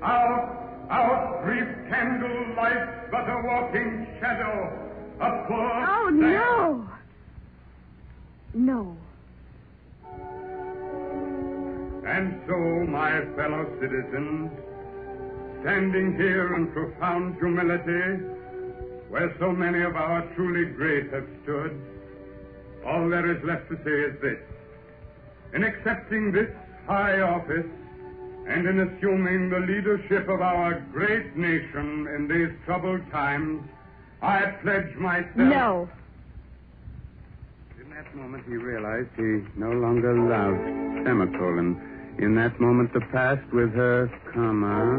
Our, 0.00 0.86
our 0.90 1.42
brief 1.44 1.66
candle 1.90 2.54
lights 2.54 3.10
but 3.10 3.28
a 3.28 3.42
walking 3.42 4.06
shadow, 4.20 4.56
a 5.18 5.44
poor... 5.48 5.86
Oh, 5.88 6.08
no. 6.08 6.88
No. 8.54 8.96
And 12.06 12.40
so, 12.46 12.56
my 12.92 13.24
fellow 13.34 13.66
citizens, 13.80 14.52
standing 15.62 16.14
here 16.16 16.54
in 16.54 16.68
profound 16.70 17.38
humility, 17.38 18.33
where 19.14 19.32
so 19.38 19.52
many 19.52 19.80
of 19.80 19.94
our 19.94 20.22
truly 20.34 20.64
great 20.74 21.12
have 21.12 21.24
stood, 21.44 21.70
all 22.84 23.08
there 23.08 23.30
is 23.30 23.40
left 23.44 23.68
to 23.70 23.76
say 23.84 24.10
is 24.10 24.20
this. 24.20 24.40
In 25.54 25.62
accepting 25.62 26.32
this 26.32 26.50
high 26.88 27.20
office 27.20 27.70
and 28.48 28.66
in 28.66 28.80
assuming 28.80 29.50
the 29.50 29.60
leadership 29.60 30.28
of 30.28 30.40
our 30.40 30.80
great 30.92 31.36
nation 31.36 32.08
in 32.16 32.26
these 32.26 32.50
troubled 32.64 33.08
times, 33.12 33.62
I 34.20 34.46
pledge 34.64 34.96
myself. 34.96 35.30
No. 35.36 35.88
In 37.80 37.90
that 37.90 38.12
moment, 38.16 38.42
he 38.48 38.56
realized 38.56 39.10
he 39.16 39.44
no 39.54 39.70
longer 39.70 40.12
loved 40.12 41.06
semicolon. 41.06 42.16
In 42.18 42.34
that 42.34 42.58
moment, 42.58 42.92
the 42.92 43.06
past 43.12 43.46
with 43.52 43.72
her, 43.74 44.10
comma, 44.32 44.98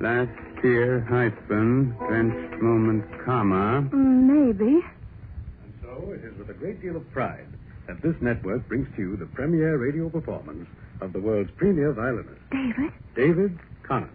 last 0.00 0.53
year, 0.64 1.00
hyphen, 1.08 1.94
drenched 1.98 2.62
moment, 2.62 3.04
comma. 3.24 3.82
Maybe. 3.92 4.80
And 4.82 5.72
so, 5.82 6.12
it 6.12 6.24
is 6.24 6.36
with 6.38 6.50
a 6.50 6.54
great 6.54 6.80
deal 6.80 6.96
of 6.96 7.10
pride 7.12 7.46
that 7.86 8.00
this 8.02 8.14
network 8.20 8.66
brings 8.66 8.88
to 8.96 9.02
you 9.02 9.16
the 9.16 9.26
premiere 9.26 9.76
radio 9.76 10.08
performance 10.08 10.66
of 11.00 11.12
the 11.12 11.20
world's 11.20 11.50
premier 11.56 11.92
violinist, 11.92 12.40
David? 12.50 12.92
David 13.14 13.58
Conant. 13.82 14.10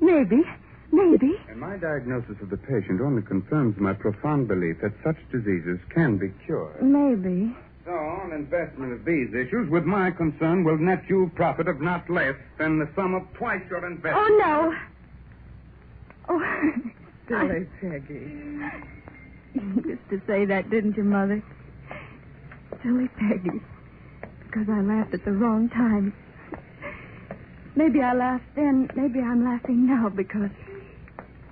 Maybe. 0.00 0.44
Maybe. 1.70 1.82
And 1.82 1.82
my 1.82 1.88
diagnosis 1.88 2.42
of 2.42 2.50
the 2.50 2.56
patient 2.56 3.00
only 3.00 3.22
confirms 3.22 3.76
my 3.78 3.92
profound 3.92 4.48
belief 4.48 4.80
that 4.82 4.92
such 5.04 5.16
diseases 5.30 5.78
can 5.94 6.18
be 6.18 6.32
cured. 6.44 6.82
Maybe. 6.82 7.54
So, 7.84 7.92
an 8.24 8.32
investment 8.32 8.92
of 8.92 9.04
these 9.04 9.28
issues, 9.30 9.70
with 9.70 9.84
my 9.84 10.10
concern, 10.10 10.64
will 10.64 10.78
net 10.78 11.02
you 11.08 11.30
profit 11.34 11.68
of 11.68 11.80
not 11.80 12.08
less 12.10 12.36
than 12.58 12.78
the 12.78 12.88
sum 12.94 13.14
of 13.14 13.22
twice 13.34 13.62
your 13.70 13.86
investment. 13.86 14.16
Oh, 14.16 14.38
no. 14.38 14.74
Oh. 16.28 16.72
Silly 17.28 17.66
Peggy. 17.80 18.60
You 19.54 19.82
used 19.86 20.10
to 20.10 20.20
say 20.26 20.44
that, 20.44 20.70
didn't 20.70 20.96
you, 20.96 21.04
Mother? 21.04 21.42
Silly 22.82 23.08
Peggy. 23.18 23.60
Because 24.46 24.68
I 24.68 24.80
laughed 24.80 25.14
at 25.14 25.24
the 25.24 25.32
wrong 25.32 25.68
time. 25.70 26.12
Maybe 27.76 28.02
I 28.02 28.14
laughed 28.14 28.44
then. 28.56 28.90
Maybe 28.96 29.20
I'm 29.20 29.44
laughing 29.44 29.86
now 29.86 30.08
because 30.08 30.50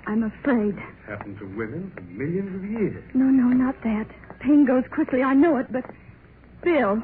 I'm 0.09 0.23
afraid. 0.25 0.75
Happened 1.07 1.39
to 1.39 1.45
women 1.45 1.93
for 1.95 2.01
millions 2.01 2.55
of 2.57 2.65
years. 2.65 3.05
No, 3.13 3.27
no, 3.27 3.49
not 3.49 3.75
that. 3.85 4.07
Pain 4.41 4.65
goes 4.65 4.85
quickly, 4.91 5.23
I 5.23 5.35
know 5.35 5.59
it, 5.59 5.71
but 5.71 5.85
Bill. 6.65 7.03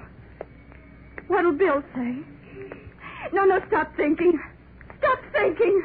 What'll 1.28 1.52
Bill 1.52 1.82
say? 1.94 2.16
No, 3.34 3.44
no, 3.44 3.60
stop 3.68 3.94
thinking. 3.94 4.40
Stop 4.98 5.18
thinking. 5.32 5.82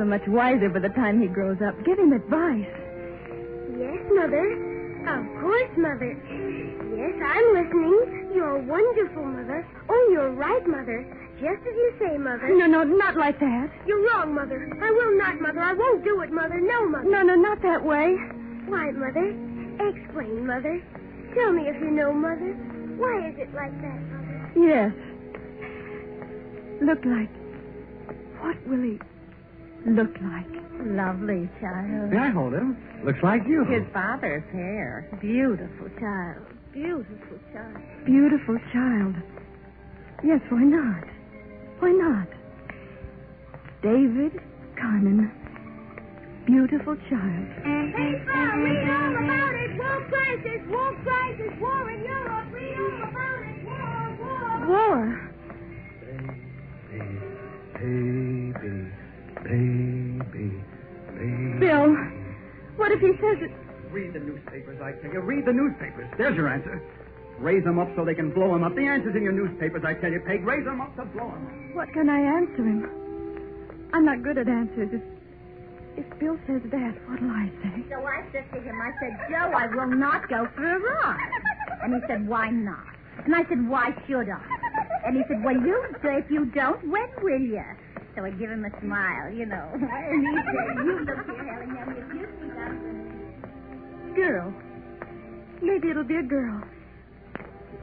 So 0.00 0.06
much 0.06 0.24
wiser 0.28 0.70
by 0.70 0.80
the 0.80 0.88
time 0.96 1.20
he 1.20 1.28
grows 1.28 1.60
up. 1.60 1.76
Give 1.84 1.98
him 1.98 2.16
advice. 2.16 2.72
Yes, 3.76 4.00
Mother. 4.08 4.48
Of 5.04 5.24
course, 5.44 5.72
Mother. 5.76 6.16
Yes, 6.96 7.12
I'm 7.20 7.46
listening. 7.52 8.32
You're 8.32 8.64
wonderful, 8.64 9.28
Mother. 9.28 9.60
Oh, 9.90 10.08
you're 10.10 10.32
right, 10.32 10.66
Mother. 10.66 11.04
Just 11.36 11.60
as 11.68 11.76
you 11.76 11.92
say, 12.00 12.16
Mother. 12.16 12.48
No, 12.48 12.64
no, 12.64 12.82
not 12.82 13.16
like 13.16 13.38
that. 13.40 13.68
You're 13.86 14.00
wrong, 14.08 14.34
Mother. 14.34 14.72
I 14.80 14.90
will 14.90 15.18
not, 15.18 15.38
Mother. 15.38 15.60
I 15.60 15.74
won't 15.74 16.02
do 16.02 16.18
it, 16.22 16.32
Mother. 16.32 16.58
No, 16.58 16.88
Mother. 16.88 17.04
No, 17.04 17.20
no, 17.22 17.34
not 17.34 17.60
that 17.60 17.84
way. 17.84 18.16
Why, 18.72 18.90
Mother? 18.92 19.36
Explain, 19.84 20.46
Mother. 20.46 20.80
Tell 21.36 21.52
me 21.52 21.68
if 21.68 21.76
you 21.76 21.90
know, 21.90 22.10
Mother. 22.14 22.56
Why 22.96 23.28
is 23.28 23.36
it 23.36 23.52
like 23.52 23.76
that, 23.82 24.00
Mother? 24.08 24.52
Yes. 24.56 24.92
Look 26.80 27.04
like. 27.04 27.28
What 28.40 28.56
will 28.66 28.80
he. 28.82 28.98
Look 29.86 30.14
like? 30.20 30.46
Lovely 30.80 31.48
child. 31.60 32.10
May 32.10 32.18
I 32.18 32.30
hold 32.30 32.54
him? 32.54 32.76
Looks 33.04 33.22
like 33.22 33.42
you. 33.46 33.64
His 33.64 33.84
father's 33.92 34.44
hair. 34.52 35.08
Beautiful 35.20 35.88
child. 36.00 36.46
Beautiful 36.72 37.38
child. 37.52 37.76
Beautiful 38.06 38.58
child. 38.72 39.14
Yes, 40.24 40.40
why 40.48 40.62
not? 40.64 41.04
Why 41.80 41.90
not? 41.90 42.28
David 43.82 44.40
Carmen. 44.76 45.30
Beautiful 46.46 46.96
child. 47.08 47.46
Hey, 47.64 48.22
Bob, 48.26 48.56
read 48.64 48.88
all 48.88 49.16
about 49.24 49.54
it. 49.54 49.76
War 49.78 50.00
crisis, 50.08 50.60
war 50.68 50.92
crisis, 51.04 51.52
war 51.60 51.90
in 51.90 52.04
Europe. 52.04 52.52
Read 52.52 52.76
all 52.76 53.08
about 53.08 53.42
it. 53.44 53.64
War, 53.64 54.16
war. 54.20 54.68
War. 54.68 55.29
Says 63.20 63.50
it? 63.50 63.52
Read 63.92 64.12
the 64.12 64.20
newspapers, 64.20 64.80
I 64.82 64.92
tell 65.02 65.12
you. 65.12 65.20
Read 65.20 65.44
the 65.44 65.52
newspapers. 65.52 66.08
There's 66.16 66.36
your 66.36 66.48
answer. 66.48 66.80
Raise 67.38 67.64
them 67.64 67.78
up 67.78 67.88
so 67.96 68.04
they 68.04 68.14
can 68.14 68.30
blow 68.32 68.52
them 68.52 68.64
up. 68.64 68.74
The 68.74 68.86
answer's 68.86 69.16
in 69.16 69.22
your 69.22 69.32
newspapers, 69.32 69.82
I 69.84 69.94
tell 69.94 70.12
you, 70.12 70.20
Peg. 70.20 70.44
Raise 70.44 70.64
them 70.64 70.80
up 70.80 70.94
to 70.96 71.04
blow 71.06 71.30
them 71.30 71.46
up. 71.46 71.76
What 71.76 71.92
can 71.92 72.08
I 72.08 72.20
answer 72.20 72.62
him? 72.62 73.88
I'm 73.92 74.04
not 74.04 74.22
good 74.22 74.38
at 74.38 74.46
answers. 74.46 74.90
If, 74.92 75.02
if 76.04 76.18
Bill 76.20 76.38
says 76.46 76.62
that, 76.70 76.94
what'll 77.08 77.30
I 77.30 77.50
say? 77.62 77.82
So 77.90 78.04
I 78.04 78.22
said 78.30 78.44
to 78.52 78.60
him, 78.60 78.78
I 78.80 78.92
said, 79.00 79.16
Joe, 79.30 79.50
I 79.56 79.66
will 79.74 79.90
not 79.90 80.28
go 80.28 80.46
for 80.54 80.64
a 80.64 80.78
ride. 80.78 81.30
And 81.82 81.94
he 81.94 82.00
said, 82.06 82.28
why 82.28 82.50
not? 82.50 82.84
And 83.24 83.34
I 83.34 83.42
said, 83.48 83.68
why 83.68 83.90
should 84.06 84.28
I? 84.28 84.40
And 85.06 85.16
he 85.16 85.22
said, 85.26 85.42
well, 85.42 85.56
you, 85.56 85.82
if 86.04 86.30
you 86.30 86.44
don't, 86.46 86.86
when 86.88 87.08
will 87.22 87.40
you? 87.40 87.64
So 88.16 88.24
I 88.24 88.30
give 88.30 88.50
him 88.50 88.64
a 88.64 88.80
smile, 88.80 89.32
you 89.32 89.46
know. 89.46 89.68
And 89.74 90.26
he 90.26 90.36
said, 90.44 90.84
you 90.84 90.98
look 91.08 91.26
here, 91.26 91.64
Helen, 91.64 91.96
if 91.96 92.14
you 92.14 92.26
think 92.38 92.58
I'm... 92.58 93.09
Girl. 94.14 94.52
Maybe 95.62 95.90
it'll 95.90 96.04
be 96.04 96.16
a 96.16 96.22
girl. 96.22 96.62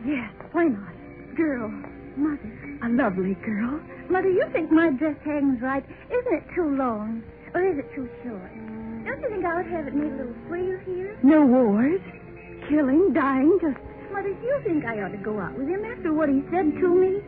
Yes, 0.05 0.31
why 0.51 0.65
not? 0.65 0.93
Girl. 1.35 1.69
Mother, 2.17 2.79
A 2.83 2.89
lovely 2.89 3.35
girl. 3.45 3.79
Mother, 4.09 4.29
you 4.29 4.45
think 4.51 4.71
my 4.71 4.89
dress 4.91 5.15
hangs 5.23 5.61
right? 5.61 5.83
Isn't 6.09 6.33
it 6.33 6.43
too 6.55 6.75
long? 6.75 7.23
Or 7.53 7.61
is 7.61 7.77
it 7.77 7.93
too 7.93 8.09
short? 8.23 8.51
Don't 9.05 9.21
you 9.21 9.29
think 9.29 9.45
I 9.45 9.57
would 9.57 9.67
have 9.67 9.87
it 9.87 9.93
made 9.95 10.11
a 10.13 10.17
little 10.17 10.35
freer 10.47 10.79
here? 10.85 11.17
No 11.23 11.45
wars. 11.45 12.01
Killing, 12.69 13.13
dying, 13.13 13.57
just. 13.61 13.77
Mother, 14.11 14.33
do 14.33 14.45
you 14.45 14.59
think 14.63 14.85
I 14.85 15.01
ought 15.03 15.11
to 15.11 15.17
go 15.17 15.39
out 15.39 15.53
with 15.57 15.67
him 15.67 15.85
after 15.85 16.13
what 16.13 16.29
he 16.29 16.41
said 16.51 16.73
to 16.81 16.87
me? 16.95 17.21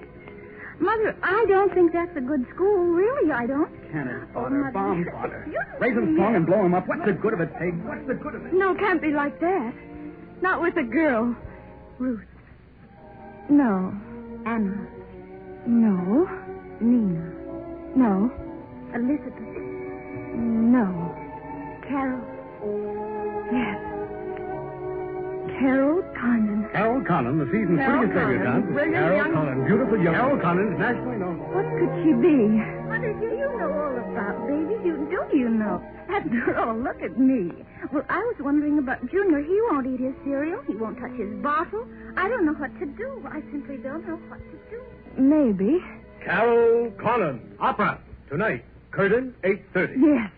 Mother, 0.80 1.16
I 1.22 1.46
don't 1.48 1.74
think 1.74 1.94
that's 1.94 2.16
a 2.18 2.22
good 2.22 2.46
school. 2.56 2.86
Really, 2.96 3.32
I 3.32 3.46
don't. 3.46 3.70
Cannon 3.92 4.28
Oh, 4.36 4.44
fodder, 4.44 4.56
Mother. 4.56 4.72
bomb 4.72 5.06
fodder. 5.12 5.48
You- 5.50 5.60
Raise 5.80 5.96
them 5.96 6.14
strong 6.16 6.36
and 6.36 6.46
blow 6.46 6.64
him 6.66 6.74
up. 6.74 6.88
What's 6.88 7.06
the 7.06 7.14
good 7.14 7.34
of 7.34 7.42
it, 7.42 7.54
Peg? 7.56 7.74
What's 7.86 8.06
the 8.08 8.14
good 8.16 8.36
of 8.36 8.46
it? 8.46 8.54
No, 8.54 8.76
can't 8.76 9.02
be 9.02 9.12
like 9.12 9.40
that. 9.40 9.74
Not 10.42 10.62
with 10.62 10.78
a 10.78 10.84
girl. 10.84 11.36
Ruth. 11.98 12.24
No. 13.50 13.94
Anna, 14.46 14.78
No. 15.66 16.30
Nina, 16.80 17.32
No. 17.96 18.32
Elizabeth, 18.94 19.34
No. 20.36 21.16
Carol. 21.88 22.22
Yes. 23.52 23.78
Carol 25.60 26.02
Condon. 26.16 26.70
Carol 26.72 27.02
Connon, 27.02 27.38
the 27.40 27.46
season's 27.52 27.80
Carol 27.80 28.08
prettiest 28.08 28.16
Connon, 28.16 28.32
debutante. 28.40 28.72
brilliant 28.74 28.96
Carol 28.96 29.18
young- 29.18 29.34
Connon, 29.34 29.66
beautiful 29.68 29.98
young. 30.00 30.14
Carol 30.16 30.38
Connon's 30.40 30.80
nationally 30.80 31.18
known. 31.18 31.38
What 31.52 31.66
could 31.78 31.92
she 32.04 32.14
be? 32.14 32.38
Mother, 32.88 33.12
do 33.14 33.26
you 33.26 33.29
know 34.48 34.54
all 34.54 34.60
about 34.60 34.70
babies? 34.70 34.86
You 34.86 35.08
do 35.32 35.38
you 35.38 35.50
know? 35.50 35.84
After 36.10 36.60
all, 36.60 36.76
look 36.78 37.02
at 37.02 37.20
me. 37.20 37.52
Well, 37.92 38.06
I 38.10 38.20
was 38.20 38.36
wondering 38.40 38.78
about 38.80 39.10
Junior. 39.10 39.42
He 39.42 39.60
won't 39.70 39.88
eat 39.88 40.00
his 40.00 40.14
cereal. 40.26 40.62
He 40.68 40.76
won't 40.76 41.00
touch 41.00 41.12
his 41.18 41.30
bottle. 41.42 41.88
I 42.18 42.28
don't 42.28 42.46
know 42.46 42.54
what 42.54 42.78
to 42.80 42.86
do. 42.86 43.24
I 43.32 43.42
simply 43.52 43.78
don't 43.78 44.08
know 44.08 44.16
what 44.28 44.40
to 44.40 44.58
do. 44.70 44.82
Maybe. 45.18 45.80
Carol 46.24 46.92
Connon, 46.92 47.40
opera 47.60 48.00
tonight. 48.30 48.66
Curtain 48.92 49.36
eight 49.44 49.64
thirty. 49.74 49.96
Yes. 50.00 50.32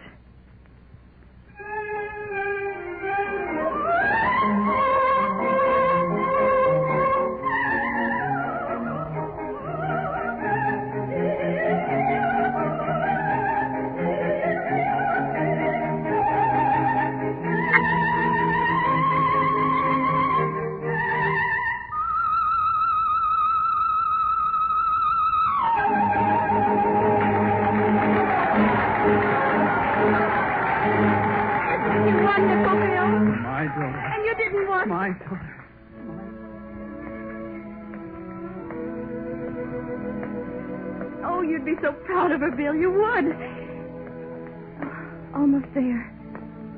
There. 45.73 46.11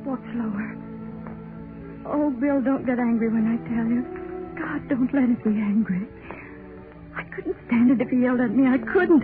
Walk 0.06 0.20
slower. 0.34 0.76
Oh, 2.06 2.30
Bill, 2.32 2.62
don't 2.62 2.86
get 2.86 3.00
angry 3.00 3.30
when 3.30 3.48
I 3.48 3.58
tell 3.70 3.88
you. 3.88 4.04
God, 4.60 4.88
don't 4.90 5.14
let 5.14 5.24
him 5.24 5.40
be 5.44 5.60
angry. 5.60 6.08
I 7.16 7.24
couldn't 7.36 7.56
stand 7.68 7.92
it 7.92 8.02
if 8.02 8.10
he 8.10 8.22
yelled 8.22 8.42
at 8.42 8.52
me. 8.52 8.68
I 8.68 8.78
couldn't. 8.78 9.24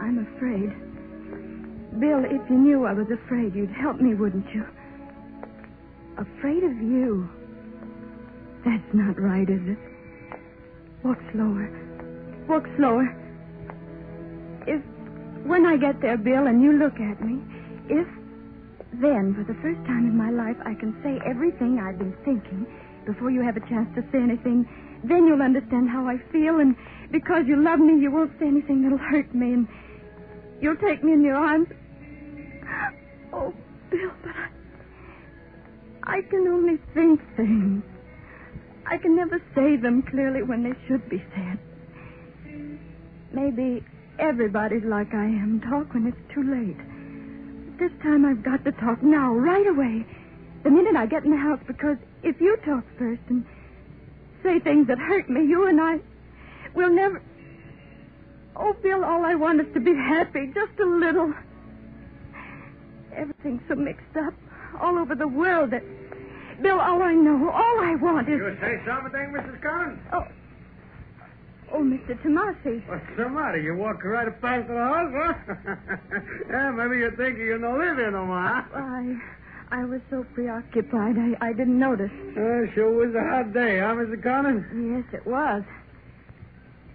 I'm 0.00 0.26
afraid. 0.34 0.72
Bill, 2.00 2.24
if 2.24 2.48
you 2.48 2.56
knew 2.56 2.86
I 2.86 2.92
was 2.92 3.06
afraid, 3.10 3.54
you'd 3.54 3.70
help 3.70 4.00
me, 4.00 4.14
wouldn't 4.14 4.46
you? 4.54 4.64
Afraid 6.16 6.64
of 6.64 6.76
you. 6.78 7.28
That's 8.64 8.94
not 8.94 9.20
right, 9.20 9.48
is 9.48 9.60
it? 9.66 9.78
Walk 11.04 11.18
slower. 11.32 11.68
Walk 12.48 12.64
slower. 12.76 13.06
If, 14.66 14.82
when 15.44 15.66
I 15.66 15.76
get 15.76 16.00
there, 16.00 16.16
Bill, 16.16 16.46
and 16.46 16.62
you 16.62 16.72
look 16.72 17.00
at 17.00 17.22
me, 17.24 17.42
if 17.88 18.06
then, 19.00 19.34
for 19.36 19.44
the 19.44 19.58
first 19.60 19.78
time 19.86 20.08
in 20.08 20.16
my 20.16 20.30
life, 20.30 20.56
I 20.64 20.74
can 20.74 20.96
say 21.02 21.20
everything 21.28 21.78
I've 21.78 21.98
been 21.98 22.16
thinking 22.24 22.66
before 23.04 23.30
you 23.30 23.42
have 23.42 23.56
a 23.56 23.60
chance 23.68 23.88
to 23.94 24.02
say 24.12 24.18
anything, 24.18 24.68
then 25.04 25.26
you'll 25.26 25.42
understand 25.42 25.88
how 25.88 26.06
I 26.08 26.18
feel, 26.32 26.60
and 26.60 26.74
because 27.10 27.44
you 27.46 27.62
love 27.62 27.78
me, 27.78 28.00
you 28.00 28.10
won't 28.10 28.32
say 28.40 28.46
anything 28.46 28.82
that'll 28.82 28.98
hurt 28.98 29.34
me, 29.34 29.52
and 29.52 29.68
you'll 30.60 30.76
take 30.76 31.04
me 31.04 31.12
in 31.12 31.22
your 31.22 31.36
arms. 31.36 31.68
Oh, 33.32 33.52
Bill, 33.90 34.10
but 34.22 34.32
I, 36.04 36.18
I 36.18 36.22
can 36.22 36.48
only 36.48 36.78
think 36.94 37.20
things. 37.36 37.82
I 38.86 38.96
can 38.96 39.14
never 39.14 39.38
say 39.54 39.76
them 39.76 40.02
clearly 40.02 40.42
when 40.42 40.62
they 40.62 40.72
should 40.88 41.08
be 41.08 41.22
said. 41.36 41.58
Maybe 43.32 43.84
everybody's 44.18 44.84
like 44.84 45.12
I 45.12 45.24
am. 45.24 45.60
Talk 45.68 45.92
when 45.92 46.06
it's 46.06 46.34
too 46.34 46.42
late. 46.42 46.97
This 47.78 47.92
time 48.02 48.24
I've 48.24 48.42
got 48.42 48.64
to 48.64 48.72
talk 48.72 49.02
now, 49.02 49.32
right 49.32 49.66
away. 49.66 50.04
The 50.64 50.70
minute 50.70 50.96
I 50.96 51.06
get 51.06 51.24
in 51.24 51.30
the 51.30 51.36
house, 51.36 51.60
because 51.66 51.96
if 52.24 52.40
you 52.40 52.56
talk 52.64 52.82
first 52.98 53.22
and 53.28 53.46
say 54.42 54.58
things 54.58 54.88
that 54.88 54.98
hurt 54.98 55.30
me, 55.30 55.46
you 55.46 55.68
and 55.68 55.80
I 55.80 56.00
will 56.74 56.90
never. 56.90 57.22
Oh, 58.56 58.74
Bill, 58.82 59.04
all 59.04 59.24
I 59.24 59.36
want 59.36 59.60
is 59.60 59.72
to 59.74 59.80
be 59.80 59.94
happy, 59.94 60.50
just 60.52 60.80
a 60.80 60.84
little. 60.84 61.32
Everything's 63.14 63.62
so 63.68 63.76
mixed 63.76 64.16
up 64.16 64.34
all 64.80 64.98
over 64.98 65.14
the 65.14 65.28
world 65.28 65.70
that. 65.70 65.84
Bill, 66.60 66.80
all 66.80 67.00
I 67.00 67.14
know, 67.14 67.48
all 67.50 67.78
I 67.80 67.94
want 67.94 68.28
is. 68.28 68.38
You 68.38 68.56
say 68.60 68.80
something, 68.84 69.32
Mrs. 69.32 69.62
Connon? 69.62 70.00
Oh. 70.12 70.26
Oh, 71.72 71.80
Mr. 71.80 72.16
Tomasi. 72.22 72.86
What's 72.88 73.04
the 73.16 73.28
matter? 73.28 73.60
You 73.60 73.76
walk 73.76 74.02
right 74.04 74.28
past 74.40 74.68
the 74.68 74.74
house, 74.74 75.12
huh? 75.14 75.76
yeah, 76.50 76.70
maybe 76.76 76.96
you're 76.98 77.14
thinking 77.16 77.42
you 77.44 77.58
don't 77.58 77.78
live 77.78 77.96
here 77.96 78.10
no 78.10 78.24
more, 78.26 78.42
huh? 78.42 78.62
I. 78.74 79.16
I 79.70 79.84
was 79.84 80.00
so 80.08 80.24
preoccupied, 80.32 81.16
I, 81.18 81.36
I 81.48 81.52
didn't 81.52 81.78
notice. 81.78 82.10
Uh, 82.10 82.72
sure 82.74 82.90
was 82.90 83.14
a 83.14 83.20
hot 83.20 83.52
day, 83.52 83.80
huh, 83.80 83.92
Mr. 84.00 84.16
Connon? 84.22 84.64
Yes, 84.72 85.04
it 85.20 85.26
was. 85.26 85.62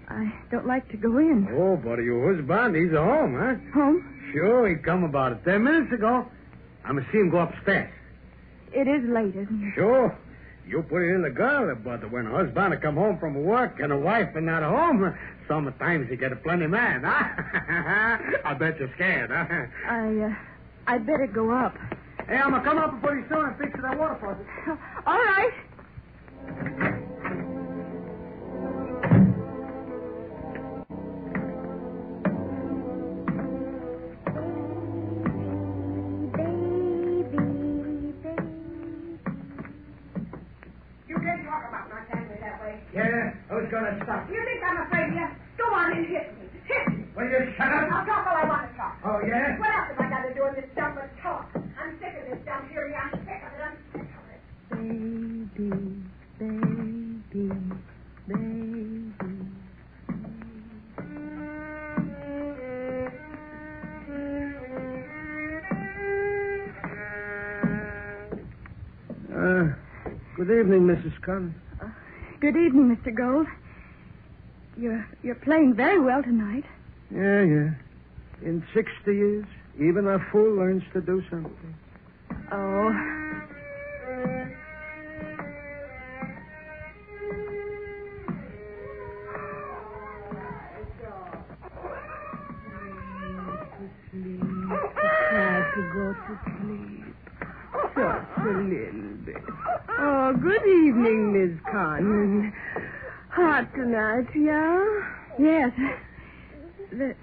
I 0.10 0.34
don't 0.50 0.66
like 0.66 0.90
to 0.90 0.98
go 0.98 1.20
in. 1.20 1.48
Oh, 1.52 1.78
but 1.78 2.00
your 2.00 2.34
husband, 2.36 2.76
he's 2.76 2.90
at 2.92 2.98
home, 2.98 3.36
huh? 3.38 3.56
Home? 3.80 4.32
Sure, 4.34 4.68
he 4.68 4.76
come 4.82 5.04
about 5.04 5.46
ten 5.46 5.64
minutes 5.64 5.94
ago. 5.94 6.26
I'm 6.84 6.96
going 6.96 7.06
to 7.06 7.12
see 7.12 7.20
him 7.20 7.30
go 7.30 7.40
upstairs. 7.42 7.94
It 8.74 8.88
is 8.88 9.08
late, 9.08 9.36
isn't 9.36 9.68
it? 9.68 9.74
Sure. 9.76 10.18
You 10.66 10.82
put 10.82 11.02
it 11.02 11.14
in 11.14 11.22
the 11.22 11.30
girl, 11.30 11.76
but 11.76 12.10
when 12.10 12.26
a 12.28 12.32
husband 12.32 12.82
come 12.82 12.96
home 12.96 13.20
from 13.20 13.44
work 13.44 13.80
and 13.82 13.92
a 13.92 13.98
wife 13.98 14.30
is 14.36 14.44
not 14.44 14.64
home, 14.64 15.14
sometimes 15.48 16.10
you 16.10 16.16
get 16.16 16.32
a 16.32 16.38
plenty 16.38 16.68
man, 16.68 17.04
huh? 17.04 18.18
I 18.46 18.54
bet 18.54 18.80
you're 18.80 18.92
scared, 18.96 19.30
huh? 19.30 19.66
I, 19.90 20.18
uh, 20.20 20.34
I'd 20.88 21.06
better 21.06 21.28
go 21.28 21.52
up. 21.52 21.76
Hey, 22.28 22.38
I'm 22.38 22.52
gonna 22.52 22.64
come 22.64 22.78
up 22.78 23.02
pretty 23.02 23.28
soon 23.28 23.46
and 23.46 23.58
fix 23.58 23.78
that 23.82 24.00
water 24.00 24.18
faucet. 24.22 24.80
All 25.06 25.18
right. 25.18 25.52
Yeah, 43.64 43.70
who's 43.70 43.72
gonna 43.72 44.04
stop? 44.04 44.30
You 44.30 44.44
think 44.44 44.64
I'm 44.64 44.88
afraid 44.88 45.08
of 45.08 45.16
you? 45.16 45.28
Go 45.58 45.64
on 45.74 45.92
and 45.96 46.06
hit 46.08 46.36
me. 46.38 46.50
Hit 46.68 46.88
me. 46.98 47.06
Will 47.16 47.30
you 47.30 47.54
shut 47.56 47.68
up? 47.68 47.88
I'll 47.92 48.06
talk 48.06 48.28
all 48.28 48.36
I 48.36 48.46
want 48.46 48.70
to 48.70 48.78
talk. 48.78 48.98
Oh, 49.06 49.20
yeah? 49.26 49.58
What 49.58 49.70
else 49.70 49.88
have 49.96 50.00
I 50.00 50.10
got 50.10 50.28
to 50.28 50.34
do 50.34 50.46
in 50.48 50.56
this 50.56 50.66
dump 50.76 50.96
but 50.96 51.10
talk? 51.22 51.50
I'm 51.56 51.98
sick 52.00 52.14
of 52.20 52.28
this 52.30 52.44
dump 52.46 52.70
here. 52.70 52.92
I'm 52.92 53.12
sick 53.24 53.40
of 53.40 53.54
it. 53.56 53.64
I'm 53.64 53.78
sick 53.94 54.02
of 54.04 54.24
it. 54.34 54.42
Baby, 55.56 56.04
baby, 56.40 57.54
baby. 58.28 58.64
Uh, 69.34 69.74
good 70.36 70.50
evening, 70.52 70.84
Mrs. 70.88 71.14
Conn. 71.26 71.56
Good 72.44 72.58
evening, 72.58 72.94
Mr. 72.94 73.16
Gold. 73.16 73.48
You're 74.76 75.08
you're 75.24 75.34
playing 75.48 75.76
very 75.76 76.02
well 76.02 76.22
tonight. 76.22 76.66
Yeah, 77.10 77.42
yeah. 77.42 77.70
In 78.42 78.62
60 78.74 78.92
years, 79.06 79.46
even 79.80 80.06
a 80.10 80.20
fool 80.30 80.58
learns 80.58 80.84
to 80.92 81.00
do 81.00 81.24
something. 81.30 81.76
Oh. 82.52 83.13
Yes. 105.40 105.72
The 106.92 107.16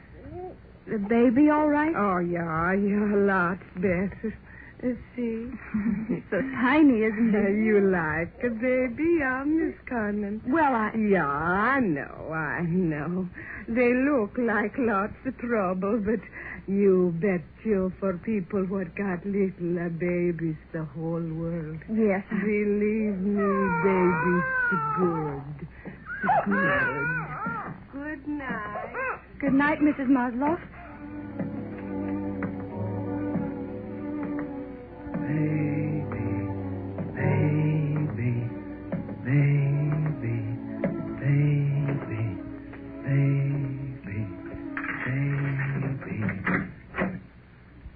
the 0.86 0.98
baby 0.98 1.48
all 1.50 1.68
right? 1.68 1.94
Oh, 1.96 2.18
yeah, 2.18 2.72
yeah, 2.74 3.14
lots 3.14 3.62
better. 3.76 4.34
Uh, 4.82 4.96
see? 5.14 5.46
so 6.30 6.40
tiny, 6.60 7.04
isn't 7.04 7.34
Uh, 7.34 7.38
it? 7.38 7.64
you 7.66 7.80
like 7.92 8.32
a 8.42 8.50
baby, 8.50 9.18
yeah, 9.20 9.44
Miss 9.46 9.76
Conlon? 9.88 10.40
Well, 10.48 10.74
I 10.74 10.90
Yeah, 10.96 11.26
I 11.28 11.78
know, 11.80 12.32
I 12.32 12.62
know. 12.62 13.28
They 13.68 13.92
look 13.94 14.34
like 14.38 14.74
lots 14.78 15.14
of 15.26 15.36
trouble, 15.38 16.00
but 16.04 16.18
you 16.66 17.12
bet 17.20 17.42
you 17.64 17.92
for 18.00 18.14
people 18.18 18.64
what 18.66 18.96
got 18.96 19.24
little 19.24 19.90
babies 20.00 20.56
the 20.72 20.84
whole 20.96 21.22
world. 21.42 21.78
yes. 21.92 22.24
Believe 22.30 23.20
me, 23.20 23.68
baby's 23.84 24.48
good. 24.96 25.68
Good. 26.46 27.49
Good 28.24 28.28
night. 28.38 29.20
Good 29.40 29.52
night, 29.54 29.78
Mrs. 29.80 30.06
Maslow. 30.08 30.58
Baby, 35.20 36.26
baby, 37.14 38.32
baby, 39.24 40.36
baby, 41.20 42.26
baby, 43.02 43.90
baby. 44.04 44.26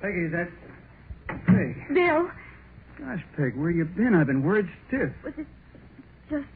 Peggy, 0.01 0.27
that's. 0.33 0.51
Peg. 1.47 1.95
Bill, 1.95 2.31
Gosh, 2.99 3.23
Peg, 3.37 3.57
where 3.57 3.71
you 3.71 3.85
been? 3.85 4.15
I've 4.15 4.27
been 4.27 4.43
word 4.43 4.69
stiff. 4.89 5.11
was 5.25 5.35
it 5.39 5.47
just 6.31 6.47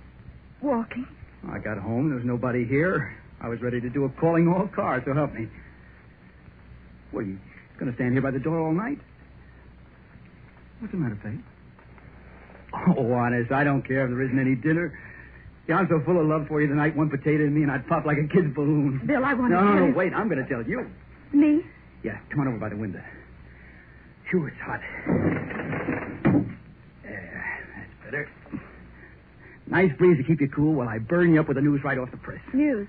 walking? 0.62 1.06
I 1.50 1.58
got 1.58 1.78
home. 1.78 2.08
There 2.08 2.16
was 2.16 2.24
nobody 2.26 2.64
here. 2.64 3.14
I 3.40 3.48
was 3.48 3.60
ready 3.62 3.80
to 3.80 3.88
do 3.90 4.04
a 4.04 4.08
calling 4.20 4.48
all 4.48 4.68
cars, 4.74 5.02
so 5.06 5.14
help 5.14 5.32
me. 5.32 5.48
What, 7.12 7.20
are 7.20 7.26
you 7.28 7.38
going 7.78 7.90
to 7.90 7.96
stand 7.96 8.12
here 8.12 8.22
by 8.22 8.30
the 8.32 8.38
door 8.40 8.58
all 8.58 8.72
night? 8.72 8.98
What's 10.80 10.92
the 10.92 10.98
matter, 10.98 11.18
Peg? 11.22 11.38
Oh, 12.98 13.12
honest, 13.12 13.50
I 13.52 13.64
don't 13.64 13.82
care 13.82 14.04
if 14.04 14.10
there 14.10 14.22
isn't 14.22 14.38
any 14.38 14.54
dinner. 14.54 14.92
Yeah, 15.68 15.76
I'm 15.76 15.88
so 15.88 16.00
full 16.04 16.20
of 16.20 16.26
love 16.26 16.46
for 16.48 16.60
you 16.60 16.66
tonight, 16.68 16.96
one 16.96 17.10
potato 17.10 17.44
in 17.44 17.54
me, 17.54 17.62
and 17.62 17.70
I'd 17.70 17.86
pop 17.86 18.04
like 18.04 18.18
a 18.18 18.26
kid's 18.28 18.54
balloon. 18.54 19.00
Bill, 19.06 19.24
I 19.24 19.34
want 19.34 19.52
No, 19.52 19.60
to 19.60 19.64
no, 19.64 19.74
tell 19.76 19.86
no, 19.88 19.94
wait. 19.96 20.12
I'm 20.14 20.28
going 20.28 20.42
to 20.42 20.48
tell 20.48 20.62
you. 20.62 20.90
Me? 21.32 21.62
Yeah, 22.02 22.18
come 22.30 22.40
on 22.40 22.48
over 22.48 22.58
by 22.58 22.68
the 22.70 22.76
window. 22.76 23.02
Phew, 24.30 24.46
it's 24.46 24.56
hot. 24.60 24.80
Yeah, 27.04 27.58
that's 27.76 28.04
better. 28.04 28.28
Nice 29.66 29.92
breeze 29.98 30.16
to 30.18 30.24
keep 30.24 30.40
you 30.40 30.48
cool 30.48 30.74
while 30.74 30.88
I 30.88 30.98
burn 30.98 31.32
you 31.34 31.40
up 31.40 31.48
with 31.48 31.56
the 31.56 31.62
news 31.62 31.82
right 31.84 31.98
off 31.98 32.10
the 32.10 32.16
press. 32.18 32.40
News. 32.54 32.88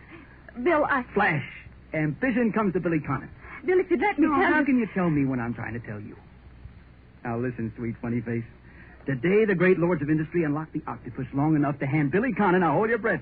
Bill, 0.63 0.85
I. 0.85 1.03
Flash. 1.13 1.45
Ambition 1.93 2.51
comes 2.53 2.73
to 2.73 2.79
Billy 2.79 2.99
Connor. 2.99 3.29
Bill, 3.65 3.79
if 3.79 3.89
you'd 3.89 3.99
let 4.01 4.17
me 4.19 4.27
No, 4.27 4.33
tell 4.35 4.45
how 4.53 4.59
you. 4.59 4.65
can 4.65 4.77
you 4.79 4.87
tell 4.93 5.09
me 5.09 5.25
when 5.25 5.39
I'm 5.39 5.53
trying 5.53 5.73
to 5.73 5.79
tell 5.79 5.99
you? 5.99 6.15
Now 7.23 7.37
listen, 7.37 7.73
sweet 7.75 7.95
funny 8.01 8.21
face. 8.21 8.43
Today 9.05 9.45
the 9.45 9.55
great 9.55 9.79
lords 9.79 10.01
of 10.01 10.09
industry 10.09 10.43
unlocked 10.43 10.73
the 10.73 10.83
octopus 10.87 11.25
long 11.33 11.55
enough 11.55 11.79
to 11.79 11.85
hand 11.87 12.11
Billy 12.11 12.31
Connor, 12.33 12.59
now 12.59 12.73
hold 12.73 12.89
your 12.89 12.99
breath, 12.99 13.21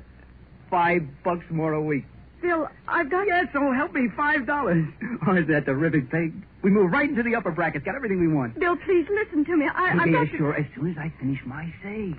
five 0.69 1.01
bucks 1.23 1.45
more 1.49 1.73
a 1.73 1.81
week. 1.81 2.03
Bill, 2.41 2.67
I've 2.87 3.09
got. 3.09 3.25
Yes, 3.25 3.47
so 3.53 3.71
help 3.71 3.93
me, 3.93 4.09
five 4.15 4.45
dollars. 4.45 4.85
Oh, 5.27 5.35
is 5.35 5.47
that 5.47 5.65
terrific, 5.65 6.09
Peg? 6.11 6.31
We 6.63 6.69
move 6.69 6.91
right 6.91 7.09
into 7.09 7.23
the 7.23 7.35
upper 7.35 7.51
brackets, 7.51 7.83
got 7.83 7.95
everything 7.95 8.19
we 8.21 8.27
want. 8.27 8.57
Bill, 8.59 8.77
please 8.77 9.05
listen 9.09 9.43
to 9.45 9.57
me. 9.57 9.65
I, 9.67 9.91
I've 9.91 10.01
Okay, 10.01 10.11
got 10.11 10.25
yeah, 10.27 10.31
to- 10.31 10.37
sure, 10.37 10.55
as 10.55 10.65
soon 10.75 10.91
as 10.91 10.97
I 10.97 11.11
finish 11.19 11.39
my 11.45 11.73
say. 11.83 12.13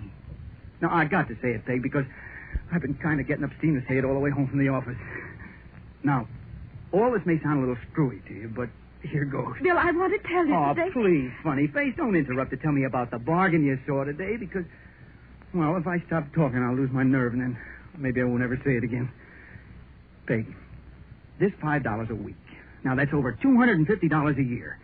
Now, 0.82 0.90
I 0.92 1.04
got 1.06 1.28
to 1.28 1.34
say 1.40 1.50
it, 1.52 1.64
Peg, 1.64 1.82
because 1.82 2.04
I've 2.72 2.82
been 2.82 2.94
kind 2.94 3.20
of 3.20 3.26
getting 3.26 3.44
up 3.44 3.50
steam 3.58 3.80
to 3.80 3.86
say 3.88 3.98
it 3.98 4.04
all 4.04 4.14
the 4.14 4.20
way 4.20 4.30
home 4.30 4.48
from 4.48 4.58
the 4.58 4.68
office. 4.68 4.96
Now, 6.04 6.28
all 6.92 7.10
this 7.12 7.22
may 7.26 7.40
sound 7.42 7.58
a 7.58 7.60
little 7.60 7.78
screwy 7.90 8.20
to 8.28 8.34
you, 8.34 8.48
but 8.54 8.68
here 9.02 9.24
goes. 9.24 9.54
Bill, 9.62 9.76
I 9.78 9.90
want 9.92 10.12
to 10.20 10.28
tell 10.28 10.46
you 10.46 10.54
Oh, 10.54 10.74
today. 10.74 10.90
please, 10.92 11.30
funny 11.42 11.66
face, 11.68 11.94
don't 11.96 12.16
interrupt 12.16 12.50
to 12.50 12.56
tell 12.56 12.72
me 12.72 12.84
about 12.84 13.10
the 13.10 13.18
bargain 13.18 13.64
you 13.64 13.78
saw 13.86 14.04
today, 14.04 14.36
because, 14.36 14.64
well, 15.54 15.76
if 15.76 15.86
I 15.86 16.02
stop 16.06 16.24
talking, 16.34 16.62
I'll 16.62 16.74
lose 16.76 16.90
my 16.92 17.02
nerve, 17.04 17.32
and 17.32 17.42
then 17.42 17.58
maybe 17.96 18.20
I 18.20 18.24
won't 18.24 18.42
ever 18.42 18.56
say 18.64 18.76
it 18.76 18.84
again. 18.84 19.10
Peg, 20.26 20.46
this 21.40 21.52
five 21.62 21.82
dollars 21.82 22.08
a 22.10 22.14
week. 22.14 22.36
Now 22.84 22.94
that's 22.94 23.12
over 23.14 23.32
two 23.32 23.56
hundred 23.56 23.78
and 23.78 23.86
fifty 23.86 24.08
dollars 24.08 24.36
a 24.38 24.42
year, 24.42 24.78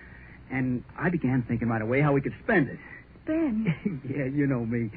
and 0.50 0.82
I 0.98 1.10
began 1.10 1.42
thinking 1.46 1.68
right 1.68 1.82
away 1.82 2.00
how 2.00 2.12
we 2.12 2.20
could 2.22 2.34
spend 2.42 2.68
it. 2.68 2.78
Spend? 3.24 3.66
yeah, 4.08 4.24
you 4.24 4.46
know 4.46 4.64
me. 4.64 4.90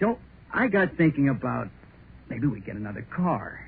So 0.00 0.18
I 0.52 0.68
got 0.68 0.96
thinking 0.96 1.28
about 1.28 1.68
maybe 2.28 2.46
we 2.46 2.60
get 2.60 2.76
another 2.76 3.06
car. 3.14 3.60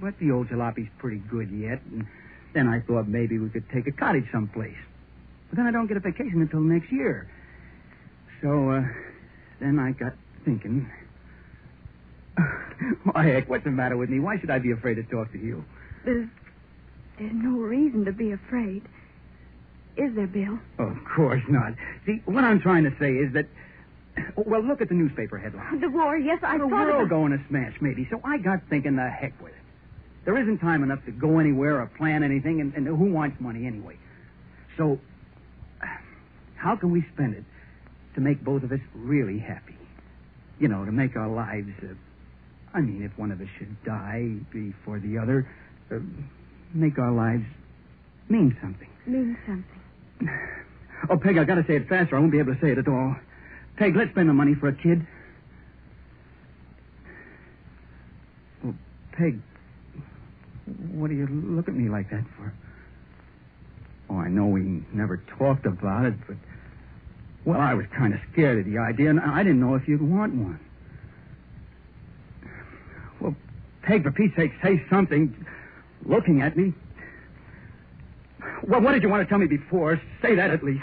But 0.00 0.18
the 0.18 0.30
old 0.30 0.48
jalopy's 0.48 0.88
pretty 0.98 1.18
good 1.30 1.50
yet, 1.50 1.80
and 1.90 2.06
then 2.52 2.68
I 2.68 2.80
thought 2.80 3.06
maybe 3.06 3.38
we 3.38 3.48
could 3.48 3.68
take 3.70 3.86
a 3.86 3.92
cottage 3.92 4.24
someplace. 4.32 4.76
But 5.50 5.56
then 5.58 5.66
I 5.66 5.70
don't 5.70 5.86
get 5.86 5.96
a 5.96 6.00
vacation 6.00 6.40
until 6.40 6.60
next 6.60 6.90
year. 6.90 7.28
So, 8.42 8.70
uh, 8.70 8.82
then 9.60 9.78
I 9.78 9.92
got 9.92 10.14
thinking. 10.44 10.90
Why, 13.12 13.26
heck, 13.26 13.48
what's 13.48 13.64
the 13.64 13.70
matter 13.70 13.96
with 13.96 14.10
me? 14.10 14.18
Why 14.18 14.38
should 14.40 14.50
I 14.50 14.58
be 14.58 14.72
afraid 14.72 14.96
to 14.96 15.04
talk 15.04 15.30
to 15.32 15.38
you? 15.38 15.64
There's, 16.04 16.28
there's 17.18 17.32
no 17.34 17.58
reason 17.58 18.04
to 18.06 18.12
be 18.12 18.32
afraid. 18.32 18.82
Is 19.96 20.14
there, 20.16 20.26
Bill? 20.26 20.58
Of 20.78 20.96
course 21.14 21.42
not. 21.48 21.74
See, 22.04 22.20
what 22.24 22.42
I'm 22.42 22.60
trying 22.60 22.84
to 22.84 22.90
say 22.98 23.12
is 23.12 23.32
that. 23.34 23.46
Well, 24.36 24.62
look 24.62 24.80
at 24.80 24.88
the 24.88 24.94
newspaper 24.94 25.38
headline. 25.38 25.80
The 25.80 25.90
war, 25.90 26.16
yes, 26.16 26.38
I 26.42 26.58
the 26.58 26.64
thought 26.64 26.86
The 26.86 26.92
world 26.92 27.08
going 27.08 27.32
to 27.32 27.44
smash, 27.48 27.74
maybe. 27.80 28.06
So 28.10 28.20
I 28.24 28.38
got 28.38 28.60
thinking 28.68 28.96
the 28.96 29.08
heck 29.08 29.40
with 29.42 29.52
it. 29.52 29.58
There 30.24 30.38
isn't 30.38 30.58
time 30.58 30.82
enough 30.82 31.04
to 31.04 31.12
go 31.12 31.38
anywhere 31.38 31.80
or 31.80 31.86
plan 31.86 32.22
anything, 32.22 32.60
and, 32.60 32.74
and 32.74 32.86
who 32.86 33.12
wants 33.12 33.40
money 33.40 33.66
anyway? 33.66 33.98
So, 34.76 34.98
how 36.56 36.76
can 36.76 36.90
we 36.90 37.04
spend 37.12 37.34
it 37.34 37.44
to 38.14 38.20
make 38.20 38.42
both 38.42 38.62
of 38.62 38.72
us 38.72 38.80
really 38.94 39.38
happy? 39.38 39.76
You 40.58 40.68
know, 40.68 40.84
to 40.84 40.92
make 40.92 41.16
our 41.16 41.28
lives. 41.28 41.70
Uh, 41.82 41.94
I 42.72 42.80
mean, 42.80 43.02
if 43.02 43.16
one 43.18 43.30
of 43.32 43.40
us 43.40 43.48
should 43.58 43.76
die 43.84 44.36
before 44.52 44.98
the 44.98 45.18
other, 45.18 45.48
uh, 45.92 45.98
make 46.72 46.98
our 46.98 47.12
lives 47.12 47.44
mean 48.28 48.56
something. 48.60 48.88
Mean 49.06 49.36
something. 49.46 50.30
Oh, 51.10 51.18
Peg, 51.18 51.36
I've 51.36 51.46
gotta 51.46 51.64
say 51.66 51.76
it 51.76 51.86
faster. 51.86 52.16
I 52.16 52.18
won't 52.18 52.32
be 52.32 52.38
able 52.38 52.54
to 52.54 52.60
say 52.62 52.70
it 52.70 52.78
at 52.78 52.88
all. 52.88 53.14
Peg, 53.76 53.96
let's 53.96 54.10
spend 54.12 54.28
the 54.28 54.32
money 54.34 54.54
for 54.54 54.68
a 54.68 54.74
kid. 54.74 55.06
Well, 58.62 58.74
Peg, 59.12 59.40
what 60.92 61.08
do 61.08 61.14
you 61.14 61.26
look 61.26 61.68
at 61.68 61.74
me 61.74 61.88
like 61.88 62.10
that 62.10 62.24
for? 62.36 62.52
Oh, 64.10 64.16
I 64.16 64.28
know 64.28 64.46
we 64.46 64.84
never 64.92 65.16
talked 65.38 65.66
about 65.66 66.06
it, 66.06 66.14
but. 66.26 66.36
Well, 67.44 67.60
I 67.60 67.74
was 67.74 67.84
kind 67.94 68.14
of 68.14 68.20
scared 68.32 68.60
of 68.60 68.72
the 68.72 68.78
idea, 68.78 69.10
and 69.10 69.20
I 69.20 69.42
didn't 69.42 69.60
know 69.60 69.74
if 69.74 69.86
you'd 69.86 70.00
want 70.00 70.34
one. 70.34 70.58
Well, 73.20 73.36
Peg, 73.82 74.02
for 74.02 74.12
Pete's 74.12 74.34
sake, 74.34 74.52
say 74.62 74.82
something. 74.88 75.46
Looking 76.06 76.40
at 76.40 76.56
me. 76.56 76.72
Well, 78.66 78.80
what 78.80 78.92
did 78.92 79.02
you 79.02 79.10
want 79.10 79.22
to 79.22 79.28
tell 79.28 79.38
me 79.38 79.46
before? 79.46 80.00
Say 80.22 80.34
that 80.36 80.50
at 80.50 80.62
least. 80.62 80.82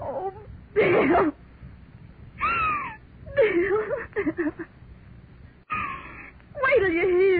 Oh, 0.00 0.32
Bill. 0.74 1.32
Wait 6.62 6.78
till 6.80 6.90
you 6.90 7.08
hear. 7.20 7.39